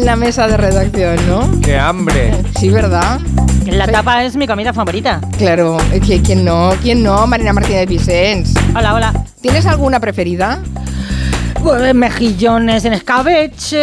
[0.00, 1.60] en la mesa de redacción, ¿no?
[1.60, 2.32] ¡Qué hambre!
[2.58, 3.20] Sí, ¿verdad?
[3.66, 5.20] La tapa es mi comida favorita.
[5.36, 6.70] Claro, ¿qui- ¿quién no?
[6.82, 7.26] ¿Quién no?
[7.26, 8.54] Marina Martínez Vicens.
[8.74, 9.24] Hola, hola.
[9.42, 10.60] ¿Tienes alguna preferida?
[11.62, 13.76] Pues, mejillones en escabeche,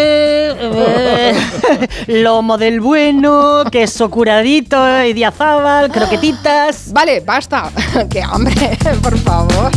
[0.50, 1.36] eh,
[2.08, 6.92] lomo del bueno, queso curadito, idiazábal, croquetitas.
[6.92, 7.70] Vale, basta.
[8.10, 8.76] ¡Qué hambre!
[9.04, 9.70] Por favor.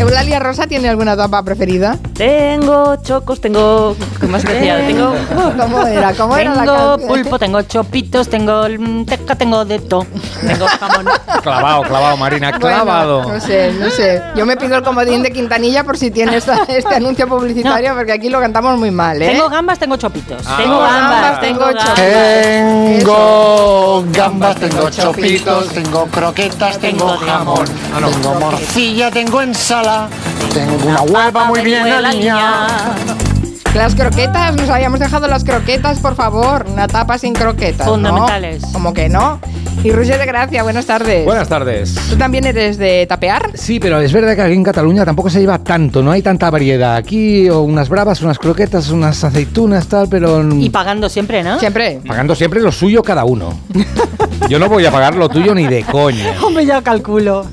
[0.00, 1.98] ¿Eulalia Rosa tiene alguna tapa preferida?
[2.14, 3.94] Tengo chocos, tengo.
[4.18, 4.78] ¿Qué más decía?
[4.86, 5.14] Tengo.
[5.58, 6.14] ¿Cómo era?
[6.14, 7.08] ¿Cómo era la Tengo canción?
[7.08, 10.06] pulpo, tengo chopitos, tengo mm, teca, tengo de todo.
[10.46, 11.06] Tengo jamón.
[11.42, 13.22] Clavado, clavado, Marina, clavado.
[13.24, 14.22] Bueno, no sé, no sé.
[14.36, 18.30] Yo me pido el comodín de Quintanilla por si tienes este anuncio publicitario, porque aquí
[18.30, 19.32] lo cantamos muy mal, ¿eh?
[19.32, 20.42] Tengo gambas, tengo chopitos.
[20.46, 20.56] Ah.
[20.56, 21.94] Tengo gambas, tengo tengo chopitos.
[22.98, 29.89] Tengo gambas, tengo chopitos, tengo croquetas, tengo jamón, tengo morcilla, tengo ensalada,
[30.52, 32.94] tengo una hueva muy bien aliñada.
[33.74, 36.66] Las croquetas, nos habíamos dejado las croquetas, por favor.
[36.70, 37.86] Una tapa sin croquetas.
[37.86, 37.94] ¿no?
[37.94, 38.64] Fundamentales.
[38.72, 39.38] Como que no.
[39.84, 41.24] Y Roger de Gracia, buenas tardes.
[41.24, 41.94] Buenas tardes.
[42.10, 43.52] ¿Tú también eres de tapear?
[43.54, 46.50] Sí, pero es verdad que aquí en Cataluña tampoco se lleva tanto, no hay tanta
[46.50, 46.96] variedad.
[46.96, 50.46] Aquí o unas bravas, unas croquetas, unas aceitunas, tal, pero...
[50.54, 51.58] Y pagando siempre, ¿no?
[51.58, 52.00] Siempre.
[52.06, 53.58] Pagando siempre lo suyo cada uno.
[54.48, 56.34] Yo no voy a pagar lo tuyo ni de coña.
[56.44, 57.46] Hombre, ya calculo.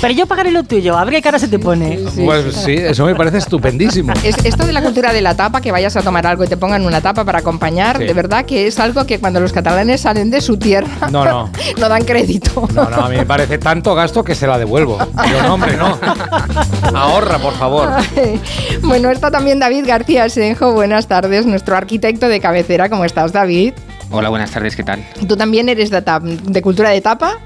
[0.00, 1.98] Pero yo pagaré lo tuyo, a ver qué cara se te pone.
[2.24, 4.12] Pues sí, eso me parece estupendísimo.
[4.22, 6.56] Es, esto de la cultura de la tapa, que vayas a tomar algo y te
[6.56, 8.04] pongan una tapa para acompañar, Sí.
[8.04, 11.50] de verdad que es algo que cuando los catalanes salen de su tierra No, no.
[11.78, 12.68] no dan crédito.
[12.74, 14.98] No, no, a mí me parece tanto gasto que se la devuelvo.
[15.30, 15.98] Yo no, hombre, no.
[16.94, 17.88] Ahorra, por favor.
[18.82, 20.72] bueno, está también David García Senjo.
[20.72, 22.88] Buenas tardes, nuestro arquitecto de cabecera.
[22.88, 23.72] ¿Cómo estás, David?
[24.10, 25.04] Hola, buenas tardes, ¿qué tal?
[25.28, 27.38] ¿Tú también eres de, tap- de cultura de tapa?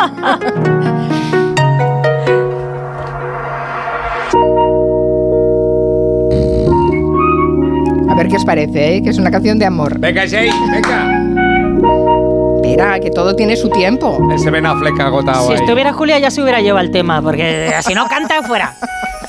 [8.10, 9.02] A ver qué os parece, ¿eh?
[9.04, 9.98] Que es una canción de amor.
[10.00, 11.10] Venga, Jay, venga.
[12.62, 14.20] Espera, que todo tiene su tiempo.
[14.34, 15.60] Ese Ben Affleck agotado Si ahí.
[15.60, 18.74] estuviera Julia ya se hubiera llevado el tema, porque si no canta fuera.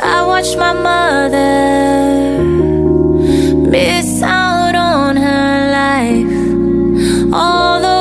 [0.01, 2.41] I watched my mother
[3.71, 6.31] miss out on her life.
[7.33, 7.94] All those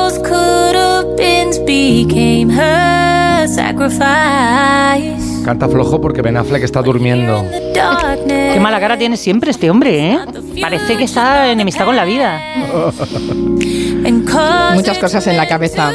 [1.16, 5.42] been became her sacrifice.
[5.44, 7.42] Canta flojo porque Ben Affleck está durmiendo.
[7.50, 8.54] The darkness.
[8.54, 10.18] Qué mala cara tiene siempre este hombre, ¿eh?
[10.60, 12.40] Parece que está enemistad con la vida.
[14.74, 15.92] Muchas cosas en la cabeza.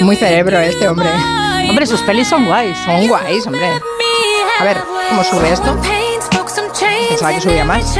[0.00, 1.08] Muy cerebro este hombre.
[1.68, 2.76] Hombre, sus pelis son guays.
[2.84, 3.68] Son guays, hombre.
[4.60, 4.78] A ver,
[5.10, 5.76] ¿cómo sube esto?
[7.08, 7.98] Pensaba que subía más.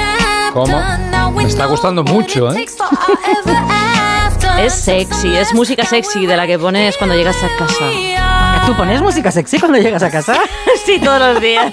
[0.52, 0.80] ¿Cómo?
[1.34, 2.66] Me está gustando mucho, ¿eh?
[4.60, 7.84] Es sexy, es música sexy de la que pones cuando llegas a casa.
[8.66, 10.34] ¿Tú pones música sexy cuando llegas a casa?
[10.84, 11.72] Sí, todos los días.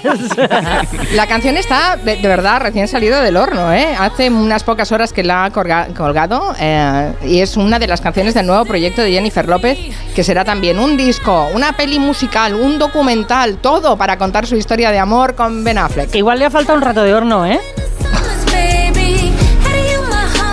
[1.14, 3.94] La canción está, de, de verdad, recién salido del horno, ¿eh?
[3.98, 8.02] Hace unas pocas horas que la ha colga- colgado eh, y es una de las
[8.02, 9.78] canciones del nuevo proyecto de Jennifer López,
[10.14, 14.90] que será también un disco, una peli musical, un documental, todo para contar su historia
[14.90, 16.10] de amor con Ben Affleck.
[16.10, 17.58] Que igual le ha faltado un rato de horno, ¿eh?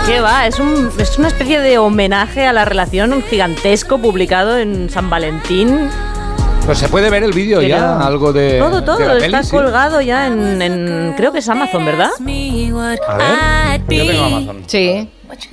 [0.06, 0.48] ¿Qué va?
[0.48, 5.10] Es, un, es una especie de homenaje a la relación un gigantesco publicado en San
[5.10, 5.90] Valentín.
[6.66, 8.60] Pues se puede ver el vídeo ya, algo de.
[8.60, 9.52] todo, todo de la está peli, sí.
[9.56, 12.10] colgado ya en, en- Creo que es Amazon, ¿verdad?
[13.08, 14.64] A ver, yo tengo Amazon.
[14.68, 15.10] Sí,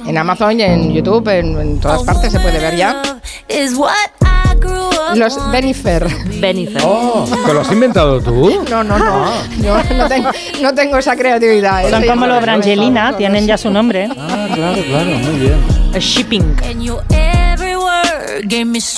[0.06, 3.02] en Amazon y en YouTube, en, en todas partes se puede ver ya.
[5.14, 6.06] Los Benifer.
[6.40, 6.82] Benifer.
[6.84, 8.62] Oh, ¿te lo has inventado tú?
[8.70, 9.26] No, no, no.
[9.62, 10.30] Yo no tengo,
[10.62, 11.88] no tengo esa creatividad.
[11.90, 14.08] Son Eso como los Brangelina, tienen ya su nombre.
[14.16, 15.58] Ah, claro, claro, muy bien.
[15.98, 16.56] Shipping.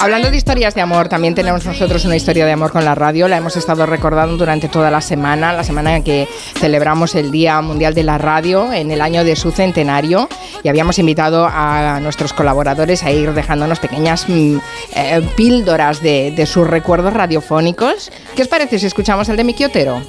[0.00, 3.29] Hablando de historias de amor, también tenemos nosotros una historia de amor con la radio.
[3.29, 7.61] La hemos estado recordando durante toda la semana, la semana en que celebramos el Día
[7.61, 10.29] Mundial de la Radio en el año de su centenario.
[10.62, 14.56] Y habíamos invitado a nuestros colaboradores a ir dejándonos pequeñas mm,
[14.94, 18.11] eh, píldoras de, de sus recuerdos radiofónicos.
[18.34, 20.02] ¿Qué os parece si escuchamos el de Miki Otero?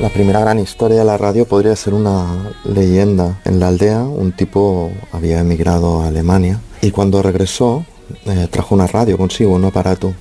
[0.00, 3.40] La primera gran historia de la radio podría ser una leyenda.
[3.44, 7.84] En la aldea un tipo había emigrado a Alemania y cuando regresó
[8.26, 10.12] eh, trajo una radio consigo, un aparato.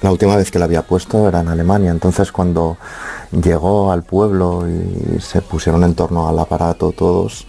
[0.00, 2.78] La última vez que la había puesto era en Alemania, entonces cuando
[3.32, 7.46] llegó al pueblo y se pusieron en torno al aparato todos,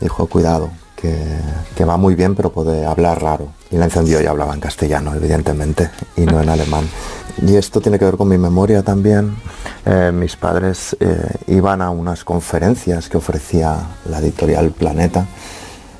[0.00, 1.16] dijo cuidado, que,
[1.76, 3.48] que va muy bien pero puede hablar raro.
[3.70, 6.88] Y la encendió y hablaba en castellano, evidentemente, y no en alemán.
[7.40, 9.34] Y esto tiene que ver con mi memoria también.
[9.84, 15.26] Eh, mis padres eh, iban a unas conferencias que ofrecía la editorial Planeta.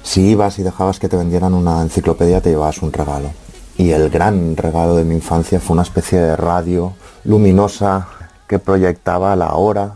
[0.03, 3.31] Si ibas y dejabas que te vendieran una enciclopedia, te llevabas un regalo.
[3.79, 6.93] Y el gran regalo de mi infancia fue una especie de radio
[7.25, 8.09] luminosa
[8.47, 9.95] que proyectaba la hora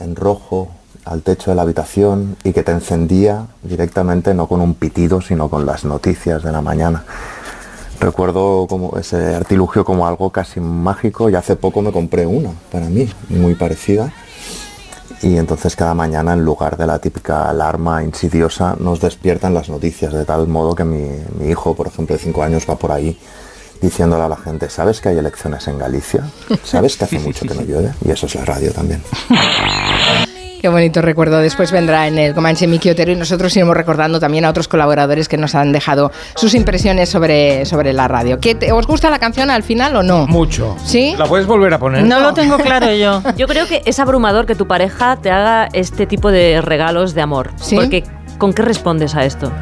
[0.00, 0.68] en rojo
[1.06, 5.48] al techo de la habitación y que te encendía directamente no con un pitido, sino
[5.48, 7.04] con las noticias de la mañana.
[8.00, 12.86] Recuerdo como ese artilugio como algo casi mágico y hace poco me compré una para
[12.86, 14.12] mí, muy parecida.
[15.22, 20.12] Y entonces cada mañana en lugar de la típica alarma insidiosa nos despiertan las noticias
[20.12, 21.08] de tal modo que mi,
[21.38, 23.18] mi hijo, por ejemplo, de 5 años va por ahí
[23.80, 26.24] diciéndole a la gente, ¿sabes que hay elecciones en Galicia?
[26.62, 27.92] ¿Sabes que hace mucho que no llueve?
[28.04, 29.02] Y eso es la radio también.
[30.66, 31.38] Qué bonito recuerdo.
[31.38, 35.28] Después vendrá en el Comanche Miki Otero y nosotros iremos recordando también a otros colaboradores
[35.28, 38.40] que nos han dejado sus impresiones sobre, sobre la radio.
[38.40, 40.26] ¿Qué te- ¿Os gusta la canción al final o no?
[40.26, 40.74] Mucho.
[40.84, 41.14] ¿Sí?
[41.16, 42.02] ¿La puedes volver a poner?
[42.04, 43.22] No lo tengo claro yo.
[43.36, 47.20] Yo creo que es abrumador que tu pareja te haga este tipo de regalos de
[47.22, 47.52] amor.
[47.60, 47.76] ¿Sí?
[47.76, 48.02] Porque,
[48.38, 49.52] ¿con qué respondes a esto?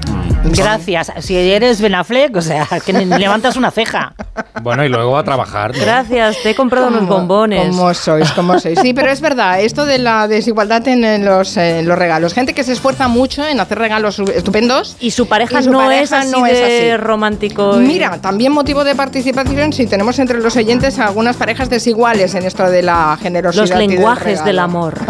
[0.44, 1.12] Gracias.
[1.20, 4.14] Si eres Ben Affleck, o sea, que levantas una ceja.
[4.62, 5.74] Bueno, y luego a trabajar.
[5.76, 5.80] ¿no?
[5.82, 7.68] Gracias, te he comprado unos ¿Cómo- bombones.
[7.68, 8.30] ¿Cómo sois?
[8.32, 8.78] ¿Cómo sois?
[8.80, 12.34] Sí, pero es verdad, esto de la desigualdad en, los, en los regalos.
[12.34, 14.96] Gente que se esfuerza mucho en hacer regalos estupendos.
[15.00, 16.96] Y su pareja, Y su no, pareja es así no es de así.
[17.02, 17.80] romántico.
[17.80, 22.44] y- Mira, también motivo de participación si tenemos entre los oyentes algunas parejas desiguales en
[22.44, 23.62] esto de la generosidad.
[23.62, 24.98] los y del lenguajes del amor.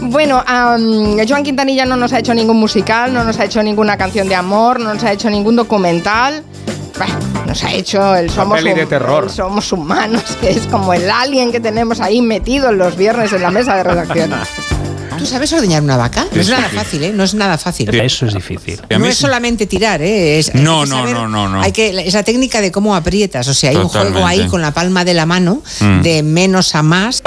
[0.00, 3.95] Bueno, am, Joan Quintanilla no nos ha hecho ningún musical, no nos ha hecho ninguna
[3.96, 6.42] canción de amor, no nos ha hecho ningún documental.
[6.98, 7.06] Bah,
[7.46, 9.24] nos ha hecho el Somos, peli de terror.
[9.24, 13.42] el Somos Humanos, que es como el alien que tenemos ahí metido los viernes en
[13.42, 14.30] la mesa de redacción.
[15.18, 16.26] ¿Tú sabes ordeñar una vaca?
[16.30, 17.12] No es nada fácil, ¿eh?
[17.14, 17.88] No es nada fácil.
[17.94, 18.80] Eso es difícil.
[18.98, 20.38] No es solamente tirar, ¿eh?
[20.38, 21.62] Es- hay No, que no, saber- no, no, no.
[21.62, 24.42] Hay que, esa técnica de cómo aprietas, o sea, hay un juego Totalmente.
[24.42, 26.02] ahí con la palma de la mano, Mm.
[26.02, 27.22] de menos a más.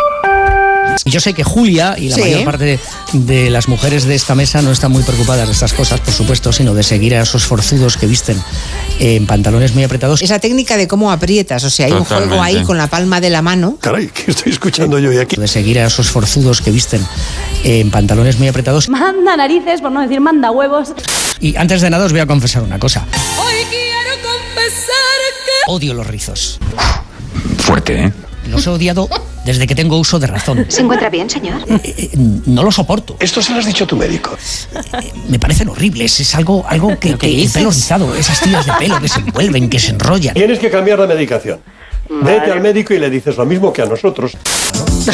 [1.05, 2.21] Yo sé que Julia y la Sí.
[2.21, 2.79] mayor parte de,
[3.13, 6.51] de las mujeres de esta mesa no están muy preocupadas de estas cosas, por supuesto,
[6.51, 8.41] sino de seguir a esos forzudos que visten
[8.99, 10.21] en pantalones muy apretados.
[10.21, 13.29] Esa técnica de cómo aprietas, o sea, hay un juego ahí con la palma de
[13.29, 13.77] la mano.
[13.79, 15.35] Caray, ¿qué estoy escuchando yo aquí?
[15.37, 17.05] De seguir a esos forzudos que visten
[17.63, 18.89] en pantalones muy apretados.
[18.89, 20.89] Manda narices, por no decir manda huevos.
[21.39, 23.05] Y antes de nada os voy a confesar una cosa.
[23.41, 24.85] Hoy quiero confesar
[25.45, 26.59] que Odio los rizos.
[27.59, 28.13] Fuerte, ¿eh?
[28.49, 29.07] Los he odiado
[29.45, 30.65] desde que tengo uso de razón.
[30.69, 31.61] ¿Se encuentra bien, señor?
[31.83, 32.09] Eh,
[32.45, 33.15] no lo soporto.
[33.19, 34.31] Esto se lo has dicho a tu médico.
[35.27, 36.19] Me parecen horribles.
[36.19, 39.69] Es algo, algo que, que el pelo rizado, esas tiras de pelo que se envuelven,
[39.69, 40.33] que se enrollan.
[40.33, 41.59] Tienes que cambiar la medicación.
[42.09, 44.35] Vete al médico y le dices lo mismo que a nosotros.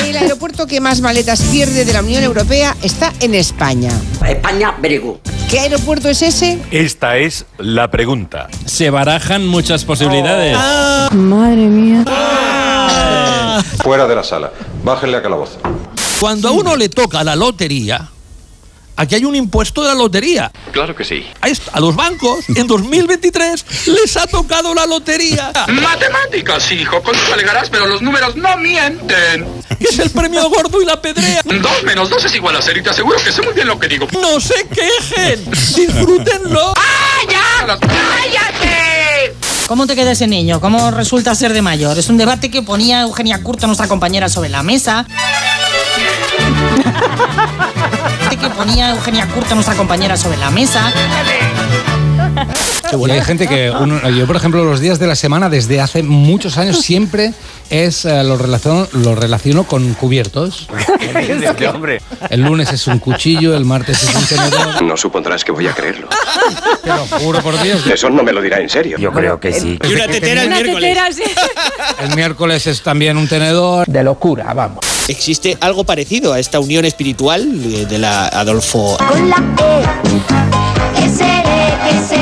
[0.07, 3.91] El aeropuerto que más maletas pierde de la Unión Europea está en España.
[4.25, 5.17] España, very good.
[5.49, 6.59] ¿Qué aeropuerto es ese?
[6.71, 8.47] Esta es la pregunta.
[8.65, 10.57] Se barajan muchas posibilidades.
[11.11, 12.03] Madre mía.
[13.83, 14.51] Fuera de la sala.
[14.83, 15.59] Bájenle a calabozo.
[16.19, 18.09] Cuando a uno le toca la lotería,
[18.95, 20.51] aquí hay un impuesto de la lotería.
[20.71, 21.25] Claro que sí.
[21.73, 25.51] A los bancos, en 2023, les ha tocado la lotería.
[25.67, 29.45] Matemáticas, hijo, con eso alegarás, pero los números no mienten.
[29.79, 31.41] Es el premio gordo y la pedrea.
[31.43, 33.77] Dos menos dos es igual a cero y te aseguro que sé muy bien lo
[33.77, 34.07] que digo.
[34.13, 35.45] No se quejen,
[35.75, 36.73] disfrútenlo.
[36.73, 37.77] ¡Calla!
[37.79, 38.74] ¡Cállate!
[39.67, 40.61] ¿Cómo te queda ese niño?
[40.61, 41.97] ¿Cómo resulta ser de mayor?
[41.97, 45.07] Es un debate que ponía Eugenia Curto, nuestra compañera, sobre la mesa.
[48.29, 50.93] que ponía Eugenia Curto, nuestra compañera, sobre la mesa.
[53.07, 56.03] Y hay gente que, uno- yo por ejemplo, los días de la semana desde hace
[56.03, 57.33] muchos años siempre
[57.69, 60.67] es eh, lo, relaciono, lo relaciono con cubiertos.
[61.73, 62.01] hombre?
[62.29, 64.81] El lunes es un cuchillo, el martes es un tenedor.
[64.83, 66.07] No supondrás que voy a creerlo.
[66.83, 67.85] Te lo juro por Dios.
[67.87, 68.97] Eso no me lo dirá en serio.
[68.97, 69.79] Yo creo que sí.
[69.83, 70.97] Y una tetera el miércoles.
[71.99, 73.87] El miércoles es también un tenedor.
[73.87, 74.79] De locura, vamos.
[75.07, 80.99] ¿Existe algo parecido a esta unión espiritual de, la Adolfo con la E.
[80.99, 81.44] ¿Qué seré?
[81.85, 82.21] ¿Qué seré?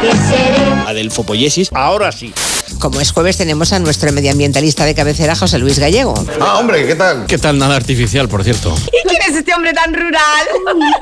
[0.00, 0.62] ¿Qué seré?
[0.86, 1.70] adelfopoiesis.
[1.72, 2.32] Ahora sí.
[2.78, 6.14] Como es jueves, tenemos a nuestro medioambientalista de cabecera, José Luis Gallego.
[6.40, 7.26] Ah, hombre, ¿qué tal?
[7.26, 8.74] ¿Qué tal nada artificial, por cierto?
[8.88, 10.46] ¿Y quién es este hombre tan rural?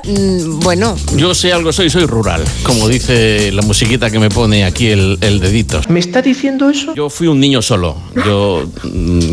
[0.04, 4.64] Mm, bueno, Yo sé algo, soy, soy rural, como dice la musiquita que me pone
[4.64, 5.80] aquí el, el dedito.
[5.88, 6.94] ¿Me está diciendo eso?
[6.94, 7.96] Yo fui un niño solo.
[8.26, 8.88] Yo mm,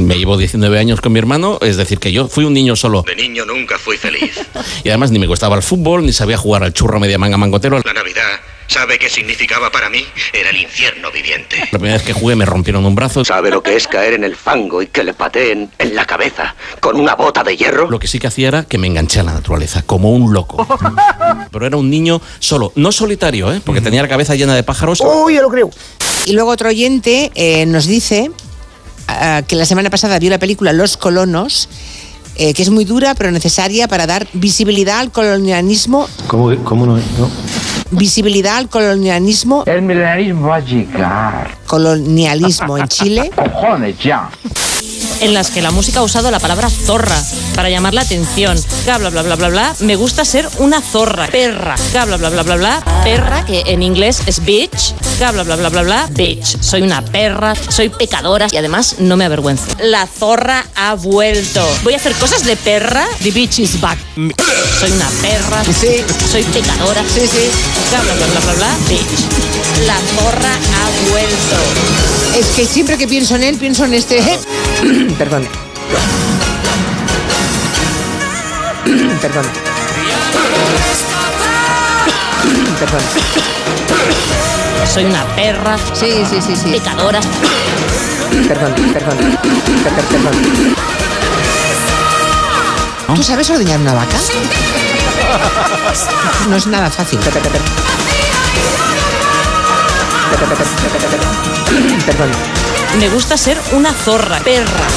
[0.05, 3.03] me llevo 19 años con mi hermano, es decir, que yo fui un niño solo.
[3.05, 4.39] De niño nunca fui feliz.
[4.83, 7.79] Y además ni me gustaba el fútbol, ni sabía jugar al churro media manga mangotero.
[7.83, 8.23] La Navidad,
[8.67, 10.05] ¿sabe qué significaba para mí?
[10.33, 11.57] Era el infierno viviente.
[11.71, 13.25] La primera vez que jugué me rompieron un brazo.
[13.25, 16.55] ¿Sabe lo que es caer en el fango y que le pateen en la cabeza
[16.79, 17.89] con una bota de hierro?
[17.89, 20.67] Lo que sí que hacía era que me enganché a la naturaleza, como un loco.
[21.51, 23.61] Pero era un niño solo, no solitario, ¿eh?
[23.65, 25.01] porque tenía la cabeza llena de pájaros.
[25.01, 25.69] Uy, yo lo creo.
[26.25, 28.31] Y luego otro oyente eh, nos dice
[29.07, 31.69] ah, que la semana pasada vio la película Los Colonos,
[32.35, 36.07] eh, que es muy dura pero necesaria para dar visibilidad al colonialismo.
[36.27, 37.31] ¿Cómo, cómo no, no?
[37.91, 39.63] Visibilidad al colonialismo.
[39.65, 41.57] El milenarismo va a llegar.
[41.65, 43.31] Colonialismo en Chile.
[43.35, 44.29] Cojones ya.
[45.19, 47.19] en las que la música ha usado la palabra zorra
[47.55, 48.57] para llamar la atención.
[48.85, 49.75] Bla, bla, bla, bla, bla, bla.
[49.79, 51.27] Me gusta ser una zorra.
[51.27, 51.75] Perra.
[51.91, 52.83] Bla, bla, bla, bla, bla, bla.
[53.03, 54.93] Perra, que en inglés es bitch.
[55.17, 56.07] Bla, bla, bla, bla, bla, bla.
[56.11, 56.61] Bitch.
[56.61, 59.65] Soy una perra, soy pecadora y además no me avergüenzo.
[59.81, 61.65] La zorra ha vuelto.
[61.83, 63.05] Voy a hacer cosas de perra.
[63.23, 63.97] The bitch is back.
[64.79, 65.63] Soy una perra.
[65.63, 66.03] Sí.
[66.31, 67.01] Soy pecadora.
[67.11, 67.49] Sí, sí.
[67.89, 68.69] Bla, bla, bla, bla, bla.
[68.89, 69.21] Bitch.
[69.85, 71.57] La zorra ha vuelto.
[72.37, 74.17] Es que siempre que pienso en él, pienso en este...
[75.17, 75.47] Perdón.
[79.21, 79.45] Perdón.
[82.79, 83.01] Perdón.
[84.93, 85.77] Soy una perra.
[85.93, 86.69] Sí, sí, sí, sí.
[86.71, 87.19] Pecadora.
[88.47, 89.17] Perdón, perdón.
[89.17, 90.33] Per- per- Perdón.
[93.15, 94.17] ¿Tú sabes ordeñar una vaca?
[96.49, 97.19] No es nada fácil.
[102.05, 102.29] Perdón.
[102.99, 104.87] Me gusta ser una zorra, perra.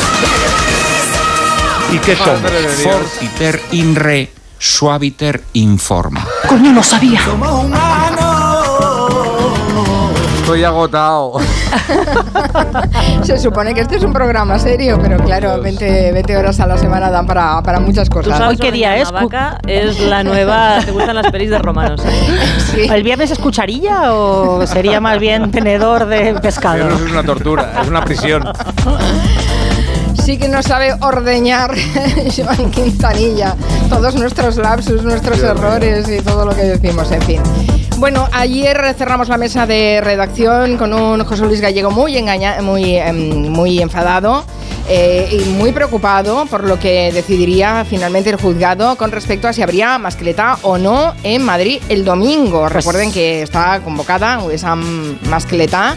[1.93, 2.41] ¿Y qué son?
[2.83, 6.27] Fortiter inre, suaviter informa.
[6.49, 7.21] Coño, no sabía.
[10.51, 11.35] Estoy agotado.
[13.23, 16.77] Se supone que este es un programa serio, pero claro, 20, 20 horas a la
[16.77, 18.37] semana dan para, para muchas ¿Tú cosas.
[18.37, 19.13] sabes qué día es?
[19.13, 20.81] vaca es la nueva.
[20.85, 22.03] ¿Te gustan las pelis de romanos?
[22.73, 22.83] Sí.
[22.83, 26.89] ¿El viernes es cucharilla o sería más bien tenedor de pescado?
[26.89, 28.45] Eso es una tortura, es una prisión.
[30.25, 31.75] Sí que nos sabe ordeñar
[32.37, 33.55] Joan Quintanilla.
[33.89, 37.41] Todos nuestros lapsus, nuestros errores y todo lo que decimos, en fin.
[38.01, 42.97] Bueno, ayer cerramos la mesa de redacción con un José Luis Gallego muy, engaña muy,
[42.97, 44.43] em, muy enfadado
[44.89, 49.61] eh, y muy preocupado por lo que decidiría finalmente el juzgado con respecto a si
[49.61, 52.71] habría mascleta o no en Madrid el domingo.
[52.71, 55.95] Recuerden que está convocada esa mascleta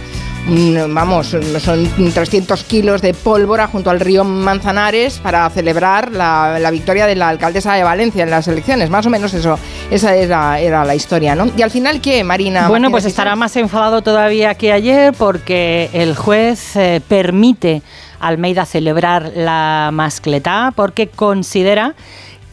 [0.89, 7.05] vamos, son 300 kilos de pólvora junto al río Manzanares para celebrar la, la victoria
[7.05, 8.89] de la alcaldesa de Valencia en las elecciones.
[8.89, 9.57] Más o menos eso,
[9.89, 11.49] esa era, era la historia, ¿no?
[11.55, 12.67] Y al final, ¿qué, Marina?
[12.67, 17.81] Bueno, Martínez pues estará más enfadado todavía que ayer porque el juez eh, permite
[18.19, 21.95] a Almeida celebrar la mascletá porque considera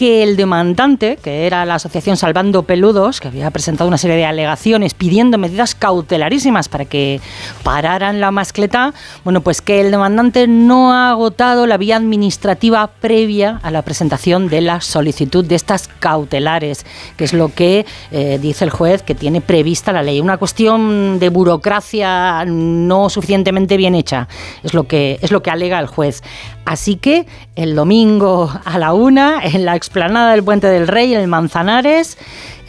[0.00, 4.25] que el demandante, que era la asociación Salvando Peludos, que había presentado una serie de
[4.25, 7.21] alegaciones pidiendo medidas cautelarísimas para que
[7.64, 13.61] pararan la mascletá, bueno, pues que el demandante no ha agotado la vía administrativa previa
[13.62, 16.87] a la presentación de la solicitud de estas cautelares,
[17.19, 20.23] que es lo que eh, dice el juez que tiene prevista la ley.
[20.23, 24.28] Una cuestión de burocracia no suficientemente bien hecha,
[24.62, 26.23] es lo que, es lo que alega el juez.
[26.64, 27.26] Así que
[27.57, 32.17] el domingo a la una, en la explanada del Puente del Rey, en el Manzanares,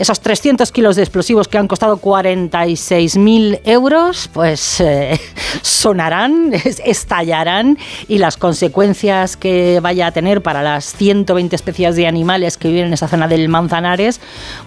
[0.02, 5.20] esos 300 kilos de explosivos que han costado 46.000 euros, pues eh,
[5.62, 7.78] sonarán, es- estallarán
[8.08, 12.88] y las consecuencias que vaya a tener para las 120 especies de animales que viven
[12.88, 14.20] en esa zona del Manzanares,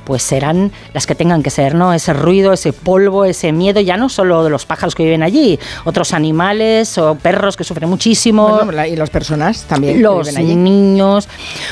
[0.04, 1.92] pues serán las que tengan que ser, ¿no?
[1.92, 5.58] Ese ruido, ese polvo, ese miedo, ya no solo de los pájaros que viven allí,
[5.84, 8.60] otros animales o perros que sufren muchísimo.
[8.64, 9.94] Bueno, y las personas también.
[9.96, 10.54] que los viven allí.
[10.54, 11.28] niños.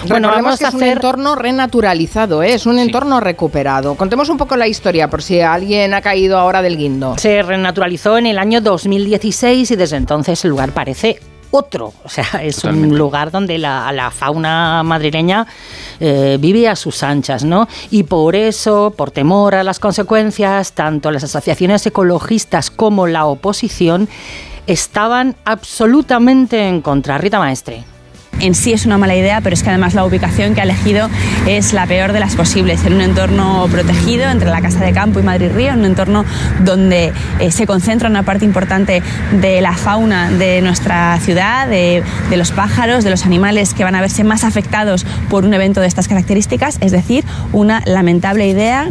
[0.08, 2.54] Bueno, Recordemos vamos que a es un hacer entorno renaturalizado, ¿eh?
[2.54, 3.51] es un entorno recuperado.
[3.96, 7.16] Contemos un poco la historia por si alguien ha caído ahora del guindo.
[7.18, 11.20] Se renaturalizó en el año 2016 y desde entonces el lugar parece
[11.52, 11.92] otro.
[12.02, 15.46] O sea, es un lugar donde la, la fauna madrileña
[16.00, 17.68] eh, vive a sus anchas, ¿no?
[17.90, 24.08] Y por eso, por temor a las consecuencias, tanto las asociaciones ecologistas como la oposición
[24.66, 27.18] estaban absolutamente en contra.
[27.18, 27.84] Rita Maestre.
[28.42, 31.08] En sí es una mala idea, pero es que además la ubicación que ha elegido
[31.46, 35.20] es la peor de las posibles, en un entorno protegido entre la Casa de Campo
[35.20, 36.24] y Madrid Río, un entorno
[36.64, 39.02] donde eh, se concentra una parte importante
[39.40, 43.94] de la fauna de nuestra ciudad, de, de los pájaros, de los animales que van
[43.94, 48.90] a verse más afectados por un evento de estas características, es decir, una lamentable idea.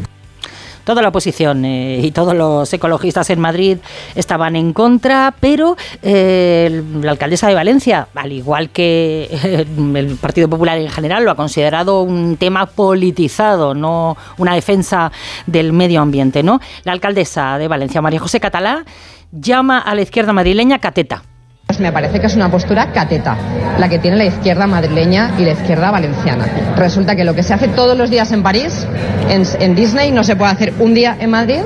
[0.91, 3.77] Toda la oposición eh, y todos los ecologistas en Madrid
[4.13, 10.49] estaban en contra, pero eh, la alcaldesa de Valencia, al igual que eh, el Partido
[10.49, 15.13] Popular en general, lo ha considerado un tema politizado, no una defensa
[15.47, 16.43] del medio ambiente.
[16.43, 16.59] ¿no?
[16.83, 18.83] La alcaldesa de Valencia, María José Catalá,
[19.31, 21.23] llama a la izquierda madrileña cateta.
[21.71, 23.37] Pues me parece que es una postura cateta,
[23.79, 26.45] la que tiene la izquierda madrileña y la izquierda valenciana.
[26.75, 28.85] Resulta que lo que se hace todos los días en París,
[29.29, 31.61] en, en Disney, no se puede hacer un día en Madrid.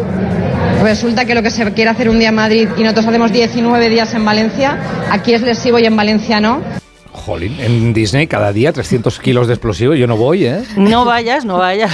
[0.83, 3.89] Resulta que lo que se quiere hacer un día en Madrid y nosotros hacemos 19
[3.89, 4.77] días en Valencia,
[5.09, 6.84] aquí es lesivo y en Valencia no.
[7.15, 10.63] Jolín, en Disney cada día 300 kilos de explosivo, yo no voy, ¿eh?
[10.77, 11.91] No vayas, no vayas.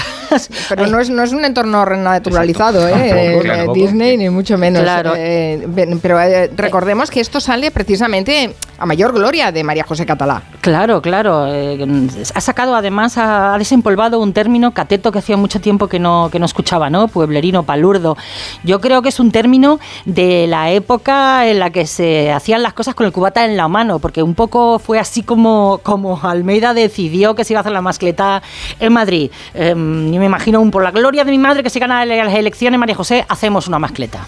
[0.70, 3.42] Pero no es, no es un entorno naturalizado, ¿eh?
[3.44, 3.86] Tampoco, Eh.
[3.86, 4.82] Disney, ni mucho menos.
[4.82, 5.14] Claro.
[5.18, 5.68] Eh,
[6.02, 10.42] pero eh, recordemos que esto sale precisamente a mayor gloria de María José Catalá.
[10.62, 11.46] Claro, claro.
[11.54, 11.86] eh,
[12.34, 16.30] ha sacado además, ha, ha desempolvado un término cateto que hacía mucho tiempo que no,
[16.32, 17.08] que no escuchaba, ¿no?
[17.10, 18.16] Pueblerino, palurdo.
[18.64, 22.74] Yo creo que es un término de la época en la que se hacían las
[22.74, 26.74] cosas con el cubata en la mano, porque un poco fue así como, como Almeida
[26.74, 28.42] decidió que se iba a hacer la mascleta
[28.80, 29.30] en Madrid.
[29.54, 32.34] Eh, yo me imagino un por la gloria de mi madre que se gana las
[32.34, 34.26] elecciones, María José, hacemos una mascleta.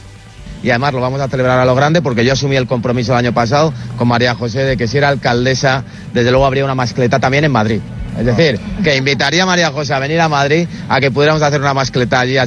[0.62, 3.20] Y además lo vamos a celebrar a lo grande porque yo asumí el compromiso el
[3.20, 7.20] año pasado con María José de que si era alcaldesa, desde luego habría una mascleta
[7.20, 7.82] también en Madrid.
[8.18, 11.60] Es decir, que invitaría a María José a venir a Madrid a que pudiéramos hacer
[11.60, 12.38] una mascleta allí.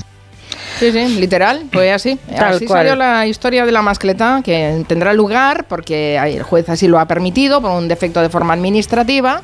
[0.78, 2.18] Sí, sí, literal, fue así.
[2.34, 2.80] Tal así cual.
[2.80, 7.06] salió la historia de la mascleta, que tendrá lugar porque el juez así lo ha
[7.06, 9.42] permitido por un defecto de forma administrativa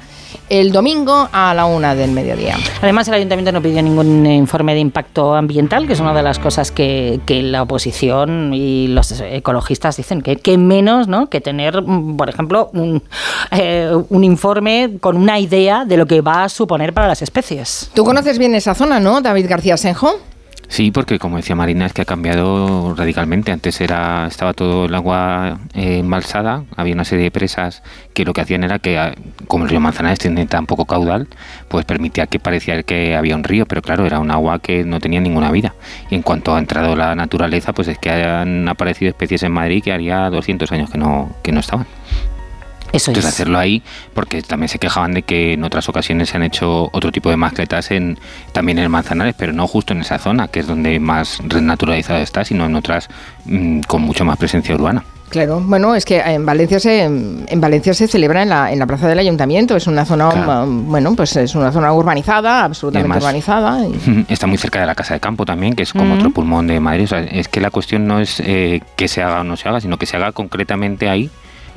[0.49, 2.57] el domingo a la una del mediodía.
[2.81, 6.39] Además, el ayuntamiento no pidió ningún informe de impacto ambiental, que es una de las
[6.39, 11.29] cosas que, que la oposición y los ecologistas dicen que, que menos ¿no?
[11.29, 13.03] que tener, mm, por ejemplo, un,
[13.51, 17.91] eh, un informe con una idea de lo que va a suponer para las especies.
[17.95, 20.19] Tú conoces bien esa zona, ¿no, David García Senjo?
[20.73, 23.53] Sí, porque como decía Marina, es que ha cambiado radicalmente.
[23.53, 27.83] Antes era estaba todo el agua eh, embalsada, había una serie de presas
[28.15, 29.15] que lo que hacían era que, ah,
[29.49, 31.29] como el río Manzanares tiene tan poco caudal,
[31.69, 34.99] pues permitía que parecía que había un río, pero claro, era un agua que no
[34.99, 35.75] tenía ninguna vida.
[36.09, 39.83] Y en cuanto ha entrado la naturaleza, pues es que han aparecido especies en Madrid
[39.85, 41.87] que haría 200 años que no, que no estaban.
[42.93, 43.35] Eso Entonces es.
[43.35, 43.83] hacerlo ahí,
[44.15, 47.37] porque también se quejaban de que en otras ocasiones se han hecho otro tipo de
[47.39, 48.19] mascletas en,
[48.53, 52.45] también en Manzanares, pero no justo en esa zona, que es donde más renaturalizado está,
[52.45, 53.09] sino en otras
[53.47, 55.03] mm, con mucho más presencia urbana.
[55.31, 58.87] Claro, bueno, es que en Valencia se en Valencia se celebra en la, en la
[58.87, 60.65] plaza del ayuntamiento, es una zona Claro.
[60.65, 63.79] um, bueno, pues es una zona urbanizada, absolutamente además- urbanizada.
[63.87, 66.19] y- Está muy cerca de la Casa de Campo también, que es como Mm.
[66.19, 67.05] otro pulmón de Madrid.
[67.05, 69.71] O sea, es que la cuestión no es eh, que se haga o no se
[69.71, 71.31] haga, sino que se haga concretamente ahí.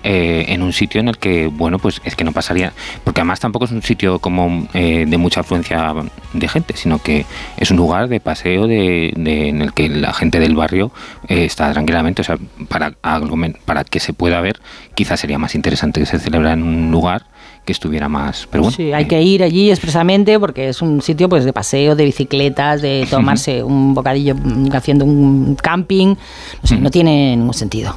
[0.05, 2.71] Eh, en un sitio en el que, bueno, pues es que no pasaría,
[3.03, 5.93] porque además tampoco es un sitio como eh, de mucha afluencia
[6.33, 7.25] de gente, sino que
[7.57, 10.91] es un lugar de paseo de, de- en el que la gente del barrio
[11.27, 12.37] eh, está tranquilamente, o sea,
[12.69, 12.91] para,
[13.65, 14.59] para que se pueda ver,
[14.93, 17.25] quizás sería más interesante que se celebrara en un lugar
[17.65, 21.27] que estuviera más, pero bueno, Sí, hay que ir allí expresamente porque es un sitio
[21.27, 26.09] pues de paseo, de bicicletas, de tomarse un bocadillo mm, haciendo un camping.
[26.61, 27.95] No, sé, no tiene ningún sentido.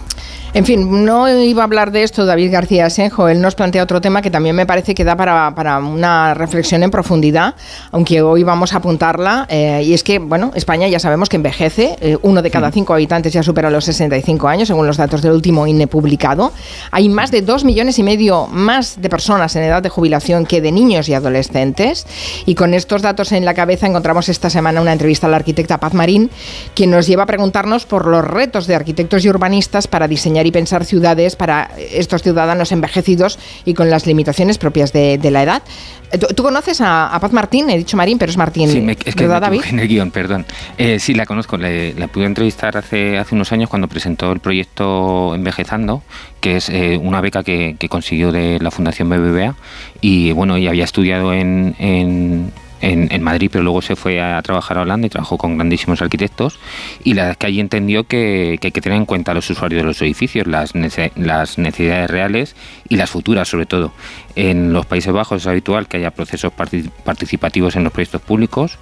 [0.55, 4.01] En fin, no iba a hablar de esto David García Senjo, él nos plantea otro
[4.01, 7.55] tema que también me parece que da para, para una reflexión en profundidad,
[7.93, 11.97] aunque hoy vamos a apuntarla, eh, y es que, bueno, España ya sabemos que envejece,
[12.01, 15.33] eh, uno de cada cinco habitantes ya supera los 65 años, según los datos del
[15.33, 16.51] último INE publicado.
[16.93, 20.63] Hay más de dos millones y medio más de personas en edad de jubilación que
[20.63, 22.07] de niños y adolescentes,
[22.47, 25.79] y con estos datos en la cabeza encontramos esta semana una entrevista a la arquitecta
[25.79, 26.31] Paz Marín,
[26.75, 30.53] quien nos lleva a preguntarnos por los retos de arquitectos y urbanistas para diseñar y
[30.53, 35.63] pensar ciudades para estos ciudadanos envejecidos y con las limitaciones propias de, de la edad.
[36.11, 37.69] Eh, ¿Tú, tú conoces a, a Paz Martín?
[37.71, 38.71] He dicho Marín, pero es Martín.
[38.71, 39.71] Sí, me- es que ¿Verdad, me David?
[39.71, 40.47] en el guion, perdón.
[40.79, 41.57] Eh, sí, la conozco.
[41.59, 46.03] Le- la pude entrevistar hace, hace unos años cuando presentó el proyecto Envejezando,
[46.41, 49.55] que es eh, una beca que, que consiguió de la Fundación BBVA.
[50.01, 54.79] Y bueno, ella había estudiado en, en, en- Madrid, pero luego se fue a trabajar
[54.79, 56.59] a Holanda y trabajó con grandísimos arquitectos.
[57.05, 59.35] Y la verdad es que allí entendió que, que hay que tener en cuenta a
[59.35, 60.73] los usuarios de los edificios, las,
[61.17, 62.57] las necesidades reales
[62.89, 63.93] y las futuras, sobre todo.
[64.37, 68.79] En los Países Bajos es habitual que haya procesos parti- participativos en los proyectos públicos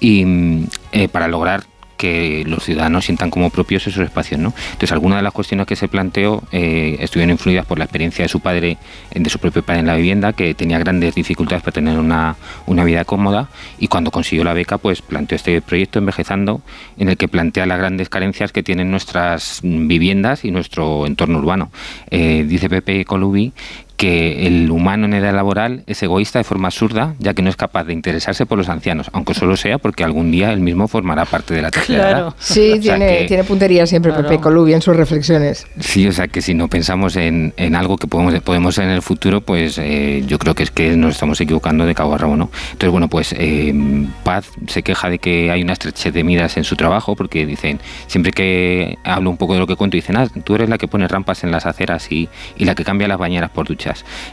[0.00, 1.64] y mm, eh, para lograr
[1.98, 4.40] que los ciudadanos sientan como propios esos espacios.
[4.40, 4.54] ¿no?
[4.72, 8.28] Entonces, algunas de las cuestiones que se planteó eh, estuvieron influidas por la experiencia de
[8.28, 8.78] su padre,
[9.14, 12.84] de su propio padre en la vivienda, que tenía grandes dificultades para tener una, una
[12.84, 16.62] vida cómoda y cuando consiguió la beca, pues planteó este proyecto Envejezando,
[16.96, 21.70] en el que plantea las grandes carencias que tienen nuestras viviendas y nuestro entorno urbano.
[22.10, 23.52] Eh, dice Pepe Colubi
[23.98, 27.56] que el humano en edad laboral es egoísta de forma absurda, ya que no es
[27.56, 31.24] capaz de interesarse por los ancianos, aunque solo sea porque algún día él mismo formará
[31.24, 32.34] parte de la tercera edad.
[32.38, 35.66] Sí, O sea tiene, que- tiene puntería siempre Pepe Colubi en sus reflexiones.
[35.80, 38.90] Sí, o sea que si no pensamos en, en algo que podemos, podemos ser en
[38.92, 42.18] el futuro, pues eh, yo creo que es que nos estamos equivocando de cabo a
[42.18, 42.50] rabo, ¿no?
[42.70, 43.74] Entonces, bueno, pues eh,
[44.22, 47.80] Paz se queja de que hay una estrechez de miras en su trabajo, porque dicen,
[48.06, 50.86] siempre que hablo un poco de lo que cuento, dicen, ah, tú eres la que
[50.86, 53.87] pone rampas en las aceras y, y la que cambia las bañeras por duchas.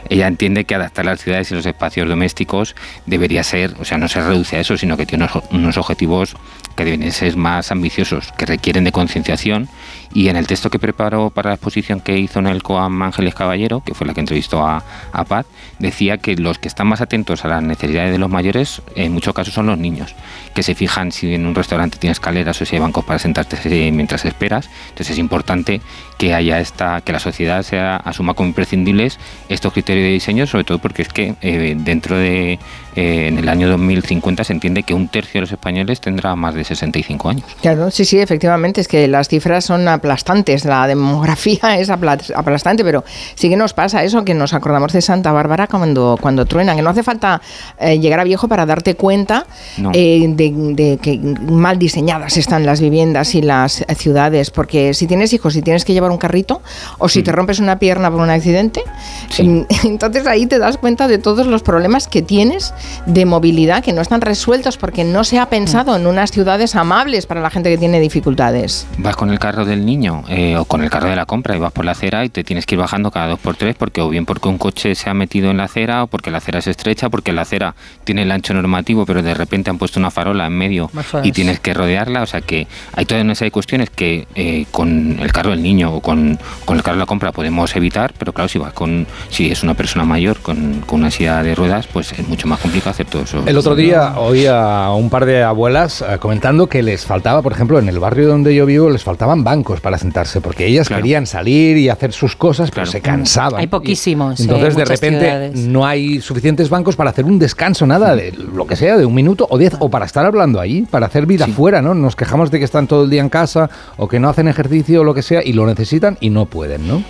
[0.08, 2.74] Ella entiende que adaptar las ciudades y los espacios domésticos
[3.06, 6.36] debería ser, o sea, no se reduce a eso, sino que tiene unos, unos objetivos
[6.76, 9.68] que deben ser más ambiciosos, que requieren de concienciación.
[10.12, 13.34] Y en el texto que preparó para la exposición que hizo en el COAM Ángeles
[13.34, 15.46] Caballero, que fue la que entrevistó a, a Paz,
[15.78, 19.34] decía que los que están más atentos a las necesidades de los mayores, en muchos
[19.34, 20.14] casos son los niños,
[20.54, 23.56] que se fijan si en un restaurante tiene escaleras o si hay bancos para sentarte
[23.64, 24.68] eh, mientras esperas.
[24.88, 25.80] Entonces es importante
[26.18, 30.64] que haya esta, que la sociedad sea, asuma como imprescindibles estos criterios de diseño, sobre
[30.64, 32.58] todo porque es que eh, dentro de
[32.96, 36.54] eh, en el año 2050 se entiende que un tercio de los españoles tendrá más
[36.54, 37.44] de 65 años.
[37.60, 42.84] Claro, sí, sí, efectivamente, es que las cifras son aplastantes, la demografía es apla- aplastante,
[42.84, 43.04] pero
[43.34, 46.82] sí que nos pasa eso, que nos acordamos de Santa Bárbara cuando, cuando truenan, que
[46.82, 47.40] no hace falta
[47.78, 49.46] eh, llegar a viejo para darte cuenta
[49.78, 49.90] No.
[49.94, 55.32] eh, de, de que mal diseñadas están las viviendas y las ciudades, porque si tienes
[55.32, 56.62] hijos, si tienes que llevar un carrito,
[56.98, 58.82] o si te rompes una pierna por un accidente,
[59.38, 62.74] entonces ahí te das cuenta de todos los problemas que tienes
[63.06, 67.26] de movilidad que no están resueltos porque no se ha pensado en unas ciudades amables
[67.26, 68.86] para la gente que tiene dificultades.
[68.98, 71.58] Vas con el carro del niño eh, o con el carro de la compra y
[71.58, 74.00] vas por la acera y te tienes que ir bajando cada dos por tres porque
[74.00, 76.58] o bien porque un coche se ha metido en la acera o porque la acera
[76.58, 80.10] es estrecha, porque la acera tiene el ancho normativo pero de repente han puesto una
[80.10, 80.90] farola en medio
[81.22, 81.34] y es.
[81.34, 82.22] tienes que rodearla.
[82.22, 85.62] O sea que hay toda una serie de cuestiones que eh, con el carro del
[85.62, 88.72] niño o con, con el carro de la compra podemos evitar, pero claro, si vas
[88.72, 92.48] con si es una persona mayor con, con una silla de ruedas, pues es mucho
[92.48, 93.42] más complicado hacer todo eso.
[93.46, 97.52] El otro día oí a un par de abuelas eh, comentando que les faltaba, por
[97.52, 101.26] ejemplo, en el barrio donde yo vivo, les faltaban bancos para sentarse, porque ellas querían
[101.26, 103.60] salir y hacer sus cosas, pero se cansaban.
[103.60, 104.38] Hay poquísimos.
[104.40, 105.56] Y eh, entonces, de repente, ciudades.
[105.56, 109.14] no hay suficientes bancos para hacer un descanso, nada, de lo que sea, de un
[109.14, 111.94] minuto o diez, o para estar hablando ahí, para hacer vida fuera, ¿no?
[111.94, 115.00] Nos quejamos de que están todo el día en casa o que no hacen ejercicio
[115.00, 117.02] o lo que sea y lo necesitan y no pueden, ¿no?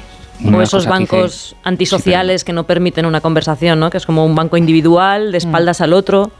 [0.44, 3.90] O esos bancos antisociales que no permiten una conversación, ¿no?
[3.90, 6.30] Que es como un banco individual, de espaldas al otro.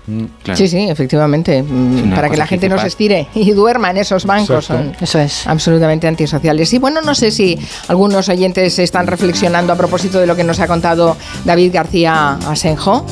[0.55, 1.63] Sí, sí, efectivamente.
[1.63, 4.67] mm, para que la gente no se estire y duerma en esos bancos.
[4.67, 5.47] Son Eso es.
[5.47, 6.73] absolutamente antisociales.
[6.73, 10.61] Y bueno, no sé si algunos oyentes están reflexionando a propósito de lo que nos
[10.61, 13.05] ha contado David García Asenjo.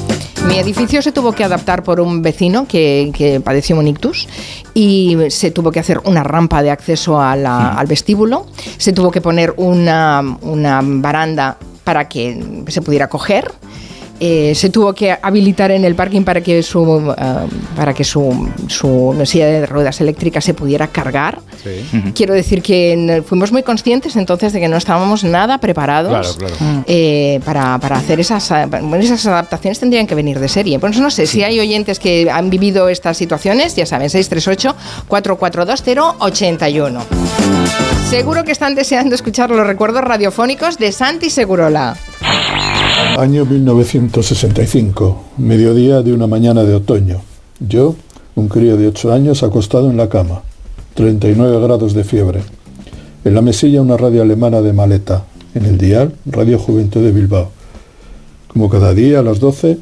[0.49, 4.29] Mi edificio se tuvo que adaptar por un vecino que, que padeció un ictus
[4.73, 9.11] y se tuvo que hacer una rampa de acceso a la- al vestíbulo, se tuvo
[9.11, 13.51] que poner una, una baranda para que se pudiera coger.
[14.21, 17.25] Eh, se tuvo que habilitar en el parking para que su eh,
[17.77, 21.41] para que su, su silla de ruedas eléctrica se pudiera cargar.
[22.15, 26.85] Quiero decir que fuimos muy conscientes entonces de que no estábamos nada preparados Claro, claro.
[26.87, 30.79] eh, para, para hacer esas, bueno, esas adaptaciones tendrían que venir de serie.
[30.79, 37.01] Pues no sé si hay oyentes que han vivido estas situaciones, ya saben, 638-442081.
[38.11, 41.97] Seguro que están deseando escuchar los recuerdos radiofónicos de Santi Segurola.
[42.95, 47.23] Año 1965, mediodía de una mañana de otoño.
[47.59, 47.97] Yo,
[48.35, 50.43] un crío de 8 años, acostado en la cama.
[50.95, 52.43] 39 grados de fiebre.
[53.25, 55.25] En la mesilla una radio alemana de maleta.
[55.55, 57.51] En el dial, Radio Juventud de Bilbao.
[58.49, 59.79] Como cada día a las 12,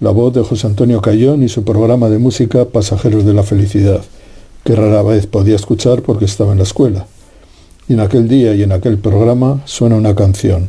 [0.00, 4.02] la voz de José Antonio Cayón y su programa de música Pasajeros de la Felicidad,
[4.64, 7.06] que rara vez podía escuchar porque estaba en la escuela.
[7.88, 10.68] Y en aquel día y en aquel programa suena una canción,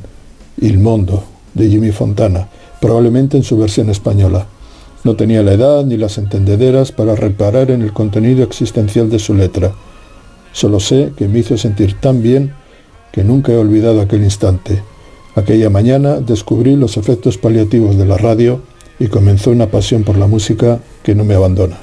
[0.59, 2.47] Il Mondo, de Jimmy Fontana,
[2.81, 4.47] probablemente en su versión española.
[5.03, 9.33] No tenía la edad ni las entendederas para reparar en el contenido existencial de su
[9.33, 9.73] letra.
[10.53, 12.53] Solo sé que me hizo sentir tan bien
[13.11, 14.81] que nunca he olvidado aquel instante.
[15.35, 18.61] Aquella mañana descubrí los efectos paliativos de la radio
[18.99, 21.79] y comenzó una pasión por la música que no me abandona.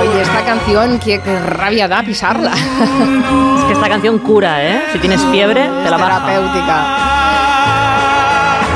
[0.00, 2.52] Oye, esta canción, qué, qué rabia da pisarla.
[2.52, 4.82] Es que esta canción cura, ¿eh?
[4.92, 6.26] Si tienes fiebre, te la baja.
[6.26, 7.08] Terapéutica.